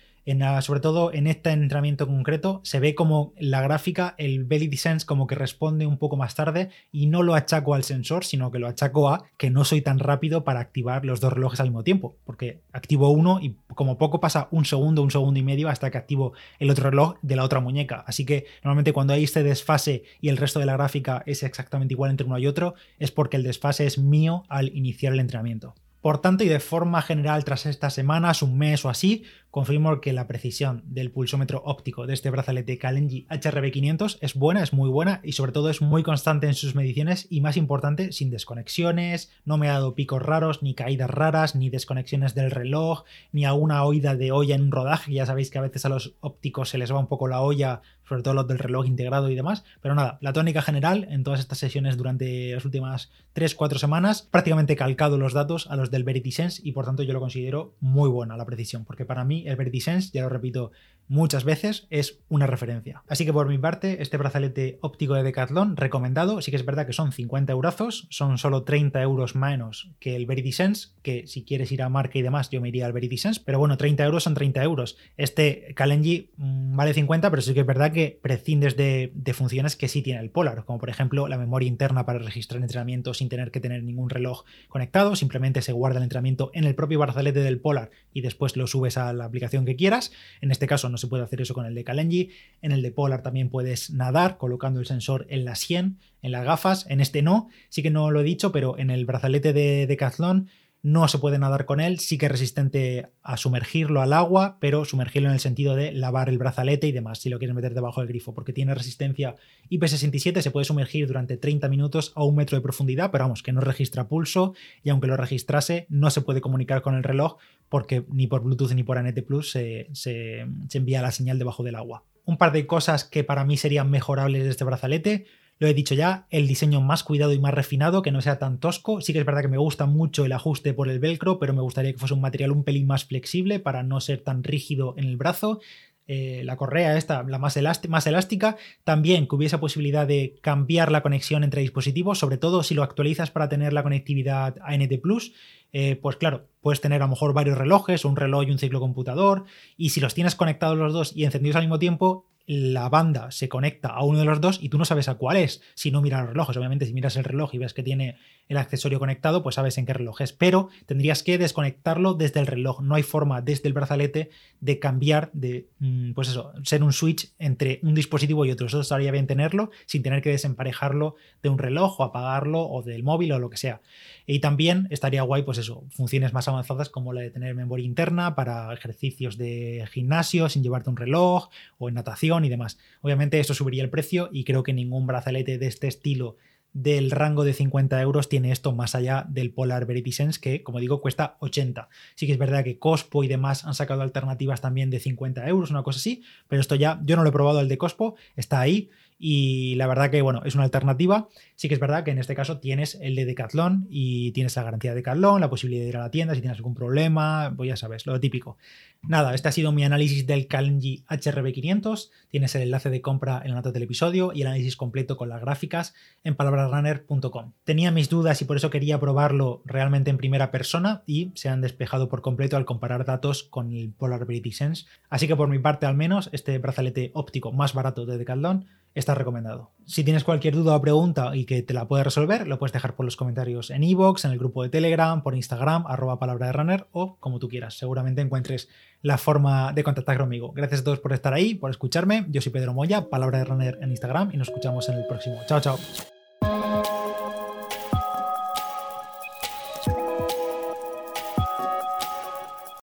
sobre 0.62 0.80
todo 0.80 1.12
en 1.12 1.26
este 1.26 1.50
entrenamiento 1.50 2.06
concreto, 2.06 2.60
se 2.64 2.80
ve 2.80 2.94
como 2.94 3.34
la 3.38 3.60
gráfica, 3.60 4.14
el 4.18 4.44
Belly 4.44 4.74
Sense 4.76 5.06
como 5.06 5.26
que 5.26 5.34
responde 5.34 5.86
un 5.86 5.98
poco 5.98 6.16
más 6.16 6.34
tarde 6.34 6.70
y 6.90 7.06
no 7.06 7.22
lo 7.22 7.34
achaco 7.34 7.74
al 7.74 7.84
sensor, 7.84 8.24
sino 8.24 8.50
que 8.50 8.58
lo 8.58 8.68
achaco 8.68 9.08
a 9.08 9.24
que 9.36 9.50
no 9.50 9.64
soy 9.64 9.82
tan 9.82 9.98
rápido 9.98 10.44
para 10.44 10.60
activar 10.60 11.04
los 11.04 11.20
dos 11.20 11.32
relojes 11.32 11.60
al 11.60 11.68
mismo 11.68 11.84
tiempo, 11.84 12.16
porque 12.24 12.62
activo 12.72 13.10
uno 13.10 13.38
y 13.40 13.56
como 13.74 13.98
poco 13.98 14.20
pasa 14.20 14.48
un 14.50 14.64
segundo, 14.64 15.02
un 15.02 15.10
segundo 15.10 15.38
y 15.38 15.42
medio 15.42 15.68
hasta 15.68 15.90
que 15.90 15.98
activo 15.98 16.32
el 16.58 16.70
otro 16.70 16.90
reloj 16.90 17.16
de 17.22 17.36
la 17.36 17.44
otra 17.44 17.60
muñeca. 17.60 18.04
Así 18.06 18.24
que 18.24 18.46
normalmente 18.62 18.92
cuando 18.92 19.12
hay 19.12 19.24
este 19.24 19.42
desfase 19.42 20.04
y 20.20 20.28
el 20.28 20.36
resto 20.36 20.58
de 20.60 20.66
la 20.66 20.74
gráfica 20.74 21.22
es 21.26 21.42
exactamente 21.42 21.94
igual 21.94 22.10
entre 22.10 22.26
uno 22.26 22.38
y 22.38 22.46
otro, 22.46 22.74
es 22.98 23.10
porque 23.10 23.36
el 23.36 23.42
desfase 23.42 23.86
es 23.86 23.98
mío 23.98 24.44
al 24.48 24.74
iniciar 24.74 25.12
el 25.12 25.20
entrenamiento. 25.20 25.74
Por 26.04 26.18
tanto, 26.20 26.44
y 26.44 26.48
de 26.48 26.60
forma 26.60 27.00
general, 27.00 27.46
tras 27.46 27.64
estas 27.64 27.94
semanas, 27.94 28.42
un 28.42 28.58
mes 28.58 28.84
o 28.84 28.90
así, 28.90 29.24
confirmo 29.54 30.00
que 30.00 30.12
la 30.12 30.26
precisión 30.26 30.82
del 30.84 31.12
pulsómetro 31.12 31.62
óptico 31.64 32.08
de 32.08 32.14
este 32.14 32.28
brazalete 32.28 32.76
Kalenji 32.76 33.24
HRB500 33.30 34.18
es 34.20 34.34
buena, 34.34 34.64
es 34.64 34.72
muy 34.72 34.90
buena 34.90 35.20
y 35.22 35.30
sobre 35.30 35.52
todo 35.52 35.70
es 35.70 35.80
muy 35.80 36.02
constante 36.02 36.48
en 36.48 36.54
sus 36.54 36.74
mediciones 36.74 37.28
y 37.30 37.40
más 37.40 37.56
importante, 37.56 38.10
sin 38.10 38.30
desconexiones, 38.30 39.30
no 39.44 39.56
me 39.56 39.68
ha 39.68 39.74
dado 39.74 39.94
picos 39.94 40.20
raros, 40.20 40.64
ni 40.64 40.74
caídas 40.74 41.08
raras, 41.08 41.54
ni 41.54 41.70
desconexiones 41.70 42.34
del 42.34 42.50
reloj, 42.50 43.04
ni 43.30 43.44
alguna 43.44 43.84
oída 43.84 44.16
de 44.16 44.32
olla 44.32 44.56
en 44.56 44.62
un 44.62 44.72
rodaje, 44.72 45.12
ya 45.12 45.24
sabéis 45.24 45.50
que 45.50 45.58
a 45.58 45.62
veces 45.62 45.84
a 45.84 45.88
los 45.88 46.16
ópticos 46.18 46.70
se 46.70 46.78
les 46.78 46.92
va 46.92 46.98
un 46.98 47.06
poco 47.06 47.28
la 47.28 47.40
olla 47.40 47.80
sobre 48.08 48.22
todo 48.22 48.34
los 48.34 48.46
del 48.46 48.58
reloj 48.58 48.86
integrado 48.86 49.30
y 49.30 49.34
demás. 49.34 49.64
Pero 49.80 49.94
nada, 49.94 50.18
la 50.20 50.32
tónica 50.32 50.62
general 50.62 51.06
en 51.10 51.24
todas 51.24 51.40
estas 51.40 51.58
sesiones 51.58 51.96
durante 51.96 52.52
las 52.52 52.64
últimas 52.64 53.10
3-4 53.34 53.78
semanas, 53.78 54.22
prácticamente 54.22 54.76
calcado 54.76 55.18
los 55.18 55.32
datos 55.32 55.66
a 55.68 55.76
los 55.76 55.90
del 55.90 56.04
VeritySense 56.04 56.60
y 56.64 56.72
por 56.72 56.84
tanto 56.84 57.02
yo 57.02 57.12
lo 57.12 57.20
considero 57.20 57.74
muy 57.80 58.08
buena 58.08 58.36
la 58.36 58.44
precisión, 58.44 58.84
porque 58.84 59.04
para 59.04 59.24
mí 59.24 59.43
el 59.44 59.56
VeritySense, 59.56 60.10
ya 60.12 60.22
lo 60.22 60.28
repito 60.28 60.72
muchas 61.08 61.44
veces, 61.44 61.86
es 61.90 62.20
una 62.28 62.46
referencia. 62.46 63.02
Así 63.08 63.24
que 63.24 63.32
por 63.32 63.48
mi 63.48 63.58
parte, 63.58 64.02
este 64.02 64.16
brazalete 64.16 64.78
óptico 64.80 65.14
de 65.14 65.22
Decathlon 65.22 65.76
recomendado, 65.76 66.40
sí 66.40 66.50
que 66.50 66.56
es 66.56 66.64
verdad 66.64 66.86
que 66.86 66.92
son 66.92 67.12
50 67.12 67.52
eurazos, 67.52 68.06
son 68.10 68.38
solo 68.38 68.64
30 68.64 69.02
euros 69.02 69.34
menos 69.34 69.90
que 70.00 70.16
el 70.16 70.26
VeritySense, 70.26 70.88
que 71.02 71.26
si 71.26 71.44
quieres 71.44 71.72
ir 71.72 71.82
a 71.82 71.88
marca 71.88 72.18
y 72.18 72.22
demás 72.22 72.50
yo 72.50 72.60
me 72.60 72.68
iría 72.68 72.86
al 72.86 72.92
VeritySense, 72.92 73.42
pero 73.44 73.58
bueno, 73.58 73.76
30 73.76 74.04
euros 74.04 74.24
son 74.24 74.34
30 74.34 74.62
euros. 74.62 74.96
Este 75.16 75.74
Kalenji 75.74 76.30
mm, 76.36 76.76
vale 76.76 76.94
50, 76.94 77.30
pero 77.30 77.42
sí 77.42 77.54
que 77.54 77.60
es 77.60 77.66
verdad 77.66 77.92
que 77.92 78.18
prescindes 78.22 78.76
de, 78.76 79.12
funciones 79.34 79.74
que 79.74 79.88
sí 79.88 80.00
tiene 80.00 80.20
el 80.20 80.30
Polar, 80.30 80.64
como 80.64 80.78
por 80.78 80.90
ejemplo 80.90 81.26
la 81.28 81.38
memoria 81.38 81.68
interna 81.68 82.06
para 82.06 82.20
registrar 82.20 82.62
entrenamiento 82.62 83.14
sin 83.14 83.28
tener 83.28 83.50
que 83.50 83.60
tener 83.60 83.82
ningún 83.82 84.10
reloj 84.10 84.44
conectado, 84.68 85.16
simplemente 85.16 85.60
se 85.60 85.72
guarda 85.72 85.98
el 85.98 86.04
entrenamiento 86.04 86.50
en 86.54 86.64
el 86.64 86.76
propio 86.76 87.00
brazalete 87.00 87.40
del 87.40 87.60
Polar 87.60 87.90
y 88.12 88.20
después 88.20 88.56
lo 88.56 88.68
subes 88.68 88.96
a 88.96 89.12
la 89.12 89.28
aplicación 89.34 89.64
que 89.64 89.74
quieras. 89.76 90.12
En 90.40 90.50
este 90.50 90.66
caso 90.66 90.88
no 90.88 90.96
se 90.96 91.08
puede 91.08 91.24
hacer 91.24 91.40
eso 91.40 91.54
con 91.54 91.66
el 91.66 91.74
de 91.74 91.82
Kalenji, 91.82 92.30
en 92.62 92.72
el 92.72 92.82
de 92.82 92.92
Polar 92.92 93.22
también 93.22 93.50
puedes 93.50 93.90
nadar 93.90 94.38
colocando 94.38 94.78
el 94.78 94.86
sensor 94.86 95.26
en 95.28 95.44
la 95.44 95.56
sien, 95.56 95.98
en 96.22 96.30
las 96.30 96.44
gafas, 96.44 96.86
en 96.88 97.00
este 97.00 97.20
no, 97.20 97.48
sí 97.68 97.82
que 97.82 97.90
no 97.90 98.10
lo 98.10 98.20
he 98.20 98.24
dicho, 98.24 98.52
pero 98.52 98.78
en 98.78 98.90
el 98.90 99.04
brazalete 99.04 99.52
de 99.52 99.86
Decathlon 99.86 100.48
no 100.84 101.08
se 101.08 101.18
puede 101.18 101.38
nadar 101.38 101.64
con 101.64 101.80
él, 101.80 101.98
sí 101.98 102.18
que 102.18 102.26
es 102.26 102.32
resistente 102.32 103.08
a 103.22 103.38
sumergirlo 103.38 104.02
al 104.02 104.12
agua, 104.12 104.58
pero 104.60 104.84
sumergirlo 104.84 105.30
en 105.30 105.34
el 105.34 105.40
sentido 105.40 105.74
de 105.74 105.92
lavar 105.92 106.28
el 106.28 106.36
brazalete 106.36 106.86
y 106.86 106.92
demás, 106.92 107.20
si 107.20 107.30
lo 107.30 107.38
quieres 107.38 107.56
meter 107.56 107.72
debajo 107.72 108.02
del 108.02 108.08
grifo, 108.08 108.34
porque 108.34 108.52
tiene 108.52 108.74
resistencia 108.74 109.34
IP67, 109.70 110.42
se 110.42 110.50
puede 110.50 110.66
sumergir 110.66 111.06
durante 111.06 111.38
30 111.38 111.70
minutos 111.70 112.12
a 112.14 112.22
un 112.22 112.36
metro 112.36 112.58
de 112.58 112.62
profundidad, 112.62 113.10
pero 113.10 113.24
vamos, 113.24 113.42
que 113.42 113.54
no 113.54 113.62
registra 113.62 114.08
pulso 114.08 114.52
y 114.82 114.90
aunque 114.90 115.06
lo 115.06 115.16
registrase, 115.16 115.86
no 115.88 116.10
se 116.10 116.20
puede 116.20 116.42
comunicar 116.42 116.82
con 116.82 116.94
el 116.94 117.02
reloj 117.02 117.38
porque 117.70 118.04
ni 118.10 118.26
por 118.26 118.42
Bluetooth 118.42 118.72
ni 118.72 118.82
por 118.82 118.98
ANT 118.98 119.18
Plus 119.22 119.52
se, 119.52 119.88
se 119.94 120.46
envía 120.74 121.00
la 121.00 121.12
señal 121.12 121.38
debajo 121.38 121.62
del 121.62 121.76
agua. 121.76 122.04
Un 122.26 122.36
par 122.36 122.52
de 122.52 122.66
cosas 122.66 123.04
que 123.04 123.24
para 123.24 123.46
mí 123.46 123.56
serían 123.56 123.90
mejorables 123.90 124.44
de 124.44 124.50
este 124.50 124.64
brazalete. 124.64 125.24
Lo 125.58 125.68
he 125.68 125.74
dicho 125.74 125.94
ya, 125.94 126.26
el 126.30 126.48
diseño 126.48 126.80
más 126.80 127.04
cuidado 127.04 127.32
y 127.32 127.38
más 127.38 127.54
refinado, 127.54 128.02
que 128.02 128.10
no 128.10 128.20
sea 128.20 128.38
tan 128.38 128.58
tosco. 128.58 129.00
Sí 129.00 129.12
que 129.12 129.20
es 129.20 129.26
verdad 129.26 129.42
que 129.42 129.48
me 129.48 129.58
gusta 129.58 129.86
mucho 129.86 130.24
el 130.24 130.32
ajuste 130.32 130.74
por 130.74 130.88
el 130.88 130.98
velcro, 130.98 131.38
pero 131.38 131.54
me 131.54 131.62
gustaría 131.62 131.92
que 131.92 131.98
fuese 131.98 132.14
un 132.14 132.20
material 132.20 132.50
un 132.50 132.64
pelín 132.64 132.86
más 132.86 133.04
flexible 133.04 133.60
para 133.60 133.82
no 133.82 134.00
ser 134.00 134.20
tan 134.20 134.42
rígido 134.42 134.94
en 134.96 135.04
el 135.04 135.16
brazo. 135.16 135.60
Eh, 136.06 136.42
la 136.44 136.56
correa 136.56 136.98
esta, 136.98 137.22
la 137.22 137.38
más, 137.38 137.58
más, 137.88 138.06
elástica, 138.06 138.58
también 138.84 139.26
que 139.26 139.36
hubiese 139.36 139.56
posibilidad 139.56 140.06
de 140.06 140.38
cambiar 140.42 140.92
la 140.92 141.00
conexión 141.00 141.44
entre 141.44 141.62
dispositivos, 141.62 142.18
sobre 142.18 142.36
todo 142.36 142.62
si 142.62 142.74
lo 142.74 142.82
actualizas 142.82 143.30
para 143.30 143.48
tener 143.48 143.72
la 143.72 143.82
conectividad 143.82 144.56
ANT 144.62 145.00
Plus, 145.00 145.32
eh, 145.72 145.96
pues 145.96 146.16
claro, 146.16 146.46
puedes 146.60 146.82
tener 146.82 147.00
a 147.00 147.06
lo 147.06 147.10
mejor 147.12 147.32
varios 147.32 147.56
relojes, 147.56 148.04
un 148.04 148.16
reloj 148.16 148.44
y 148.46 148.50
un 148.50 148.58
ciclo 148.58 148.80
computador, 148.80 149.44
y 149.78 149.90
si 149.90 150.00
los 150.00 150.12
tienes 150.12 150.34
conectados 150.34 150.76
los 150.76 150.92
dos 150.92 151.16
y 151.16 151.24
encendidos 151.24 151.56
al 151.56 151.62
mismo 151.62 151.78
tiempo, 151.78 152.26
la 152.46 152.88
banda 152.88 153.30
se 153.30 153.48
conecta 153.48 153.88
a 153.88 154.04
uno 154.04 154.18
de 154.18 154.24
los 154.24 154.40
dos 154.40 154.58
y 154.60 154.68
tú 154.68 154.76
no 154.76 154.84
sabes 154.84 155.08
a 155.08 155.14
cuál 155.14 155.38
es 155.38 155.62
si 155.74 155.90
no 155.90 156.02
miras 156.02 156.20
los 156.20 156.30
relojes. 156.30 156.56
Obviamente, 156.56 156.84
si 156.86 156.92
miras 156.92 157.16
el 157.16 157.24
reloj 157.24 157.54
y 157.54 157.58
ves 157.58 157.72
que 157.72 157.82
tiene 157.82 158.18
el 158.48 158.58
accesorio 158.58 158.98
conectado, 158.98 159.42
pues 159.42 159.54
sabes 159.54 159.78
en 159.78 159.86
qué 159.86 159.94
reloj 159.94 160.20
es. 160.20 160.32
Pero 160.32 160.68
tendrías 160.84 161.22
que 161.22 161.38
desconectarlo 161.38 162.14
desde 162.14 162.40
el 162.40 162.46
reloj. 162.46 162.82
No 162.82 162.94
hay 162.94 163.02
forma 163.02 163.40
desde 163.40 163.68
el 163.68 163.72
brazalete 163.72 164.30
de 164.60 164.78
cambiar, 164.78 165.30
de, 165.32 165.68
mm, 165.78 166.12
pues 166.12 166.28
eso, 166.28 166.52
ser 166.64 166.82
un 166.82 166.92
switch 166.92 167.32
entre 167.38 167.80
un 167.82 167.94
dispositivo 167.94 168.44
y 168.44 168.50
otro. 168.50 168.66
Eso 168.66 168.80
estaría 168.80 169.10
bien 169.10 169.26
tenerlo 169.26 169.70
sin 169.86 170.02
tener 170.02 170.20
que 170.20 170.30
desemparejarlo 170.30 171.14
de 171.42 171.48
un 171.48 171.58
reloj 171.58 172.00
o 172.00 172.04
apagarlo 172.04 172.68
o 172.68 172.82
del 172.82 173.02
móvil 173.02 173.32
o 173.32 173.38
lo 173.38 173.48
que 173.48 173.56
sea. 173.56 173.80
Y 174.26 174.40
también 174.40 174.86
estaría 174.90 175.22
guay, 175.22 175.42
pues 175.42 175.58
eso, 175.58 175.84
funciones 175.90 176.32
más 176.34 176.48
avanzadas 176.48 176.90
como 176.90 177.12
la 177.12 177.22
de 177.22 177.30
tener 177.30 177.54
memoria 177.54 177.86
interna 177.86 178.34
para 178.34 178.72
ejercicios 178.72 179.38
de 179.38 179.86
gimnasio 179.90 180.48
sin 180.48 180.62
llevarte 180.62 180.90
un 180.90 180.96
reloj 180.96 181.48
o 181.78 181.88
en 181.88 181.94
natación 181.94 182.33
y 182.42 182.48
demás. 182.48 182.78
Obviamente 183.02 183.38
esto 183.38 183.54
subiría 183.54 183.84
el 183.84 183.90
precio 183.90 184.30
y 184.32 184.44
creo 184.44 184.62
que 184.62 184.72
ningún 184.72 185.06
brazalete 185.06 185.58
de 185.58 185.66
este 185.66 185.86
estilo 185.86 186.36
del 186.74 187.12
rango 187.12 187.44
de 187.44 187.54
50 187.54 188.02
euros 188.02 188.28
tiene 188.28 188.50
esto 188.50 188.72
más 188.72 188.96
allá 188.96 189.24
del 189.28 189.52
Polar 189.52 189.86
Verity 189.86 190.10
Sense 190.10 190.40
que, 190.40 190.64
como 190.64 190.80
digo, 190.80 191.00
cuesta 191.00 191.36
80. 191.38 191.88
Sí 192.16 192.26
que 192.26 192.32
es 192.32 192.38
verdad 192.38 192.64
que 192.64 192.80
Cospo 192.80 193.22
y 193.22 193.28
demás 193.28 193.64
han 193.64 193.74
sacado 193.74 194.02
alternativas 194.02 194.60
también 194.60 194.90
de 194.90 194.98
50 194.98 195.46
euros, 195.48 195.70
una 195.70 195.84
cosa 195.84 195.98
así, 195.98 196.24
pero 196.48 196.60
esto 196.60 196.74
ya, 196.74 197.00
yo 197.04 197.14
no 197.14 197.22
lo 197.22 197.28
he 197.28 197.32
probado 197.32 197.60
el 197.60 197.68
de 197.68 197.78
Cospo, 197.78 198.16
está 198.34 198.60
ahí 198.60 198.90
y 199.26 199.74
la 199.76 199.86
verdad 199.86 200.10
que, 200.10 200.20
bueno, 200.20 200.42
es 200.44 200.54
una 200.54 200.64
alternativa. 200.64 201.28
Sí 201.56 201.68
que 201.68 201.74
es 201.74 201.80
verdad 201.80 202.04
que 202.04 202.10
en 202.10 202.18
este 202.18 202.34
caso 202.34 202.58
tienes 202.58 202.98
el 203.00 203.14
de 203.14 203.24
Decathlon 203.24 203.86
y 203.88 204.32
tienes 204.32 204.54
la 204.54 204.64
garantía 204.64 204.90
de 204.90 204.96
Decathlon, 204.96 205.40
la 205.40 205.48
posibilidad 205.48 205.82
de 205.82 205.88
ir 205.88 205.96
a 205.96 206.00
la 206.00 206.10
tienda 206.10 206.34
si 206.34 206.42
tienes 206.42 206.58
algún 206.58 206.74
problema, 206.74 207.54
pues 207.56 207.68
ya 207.68 207.76
sabes, 207.76 208.04
lo 208.04 208.20
típico. 208.20 208.58
Nada, 209.00 209.34
este 209.34 209.48
ha 209.48 209.52
sido 209.52 209.72
mi 209.72 209.82
análisis 209.82 210.26
del 210.26 210.46
Kalenji 210.46 211.04
HRB500. 211.08 212.10
Tienes 212.28 212.54
el 212.54 212.62
enlace 212.62 212.90
de 212.90 213.00
compra 213.00 213.40
en 213.42 213.52
la 213.52 213.56
nota 213.56 213.72
del 213.72 213.84
episodio 213.84 214.32
y 214.34 214.42
el 214.42 214.48
análisis 214.48 214.76
completo 214.76 215.16
con 215.16 215.30
las 215.30 215.40
gráficas 215.40 215.94
en 216.22 216.34
palabrasrunner.com. 216.34 217.52
Tenía 217.64 217.90
mis 217.92 218.10
dudas 218.10 218.42
y 218.42 218.44
por 218.44 218.58
eso 218.58 218.68
quería 218.68 219.00
probarlo 219.00 219.62
realmente 219.64 220.10
en 220.10 220.18
primera 220.18 220.50
persona 220.50 221.02
y 221.06 221.32
se 221.34 221.48
han 221.48 221.62
despejado 221.62 222.10
por 222.10 222.20
completo 222.20 222.58
al 222.58 222.66
comparar 222.66 223.06
datos 223.06 223.42
con 223.42 223.72
el 223.72 223.90
Polar 223.90 224.26
Verity 224.26 224.52
Sense. 224.52 224.84
Así 225.08 225.26
que 225.26 225.36
por 225.36 225.48
mi 225.48 225.60
parte 225.60 225.86
al 225.86 225.96
menos, 225.96 226.28
este 226.32 226.58
brazalete 226.58 227.10
óptico 227.14 227.52
más 227.52 227.72
barato 227.72 228.04
de 228.04 228.18
Decathlon 228.18 228.66
está 228.94 229.14
recomendado. 229.14 229.70
Si 229.86 230.04
tienes 230.04 230.24
cualquier 230.24 230.54
duda 230.54 230.76
o 230.76 230.80
pregunta 230.80 231.36
y 231.36 231.44
que 231.44 231.62
te 231.62 231.74
la 231.74 231.88
pueda 231.88 232.04
resolver, 232.04 232.46
lo 232.46 232.58
puedes 232.58 232.72
dejar 232.72 232.94
por 232.94 233.04
los 233.04 233.16
comentarios 233.16 233.70
en 233.70 233.82
iVoox, 233.82 234.24
en 234.24 234.30
el 234.30 234.38
grupo 234.38 234.62
de 234.62 234.68
Telegram, 234.68 235.22
por 235.22 235.34
Instagram, 235.34 235.84
arroba 235.86 236.18
palabra 236.18 236.46
de 236.46 236.52
runner 236.52 236.86
o 236.92 237.16
como 237.18 237.38
tú 237.38 237.48
quieras. 237.48 237.74
Seguramente 237.74 238.22
encuentres 238.22 238.68
la 239.02 239.18
forma 239.18 239.72
de 239.72 239.84
contactar 239.84 240.18
conmigo. 240.18 240.52
Gracias 240.52 240.80
a 240.80 240.84
todos 240.84 241.00
por 241.00 241.12
estar 241.12 241.34
ahí, 241.34 241.54
por 241.54 241.70
escucharme. 241.70 242.26
Yo 242.30 242.40
soy 242.40 242.52
Pedro 242.52 242.72
Moya, 242.72 243.10
palabra 243.10 243.38
de 243.38 243.44
runner 243.44 243.78
en 243.82 243.90
Instagram 243.90 244.30
y 244.32 244.36
nos 244.36 244.48
escuchamos 244.48 244.88
en 244.88 244.96
el 244.96 245.06
próximo. 245.06 245.36
Chao, 245.46 245.60
chao. 245.60 245.78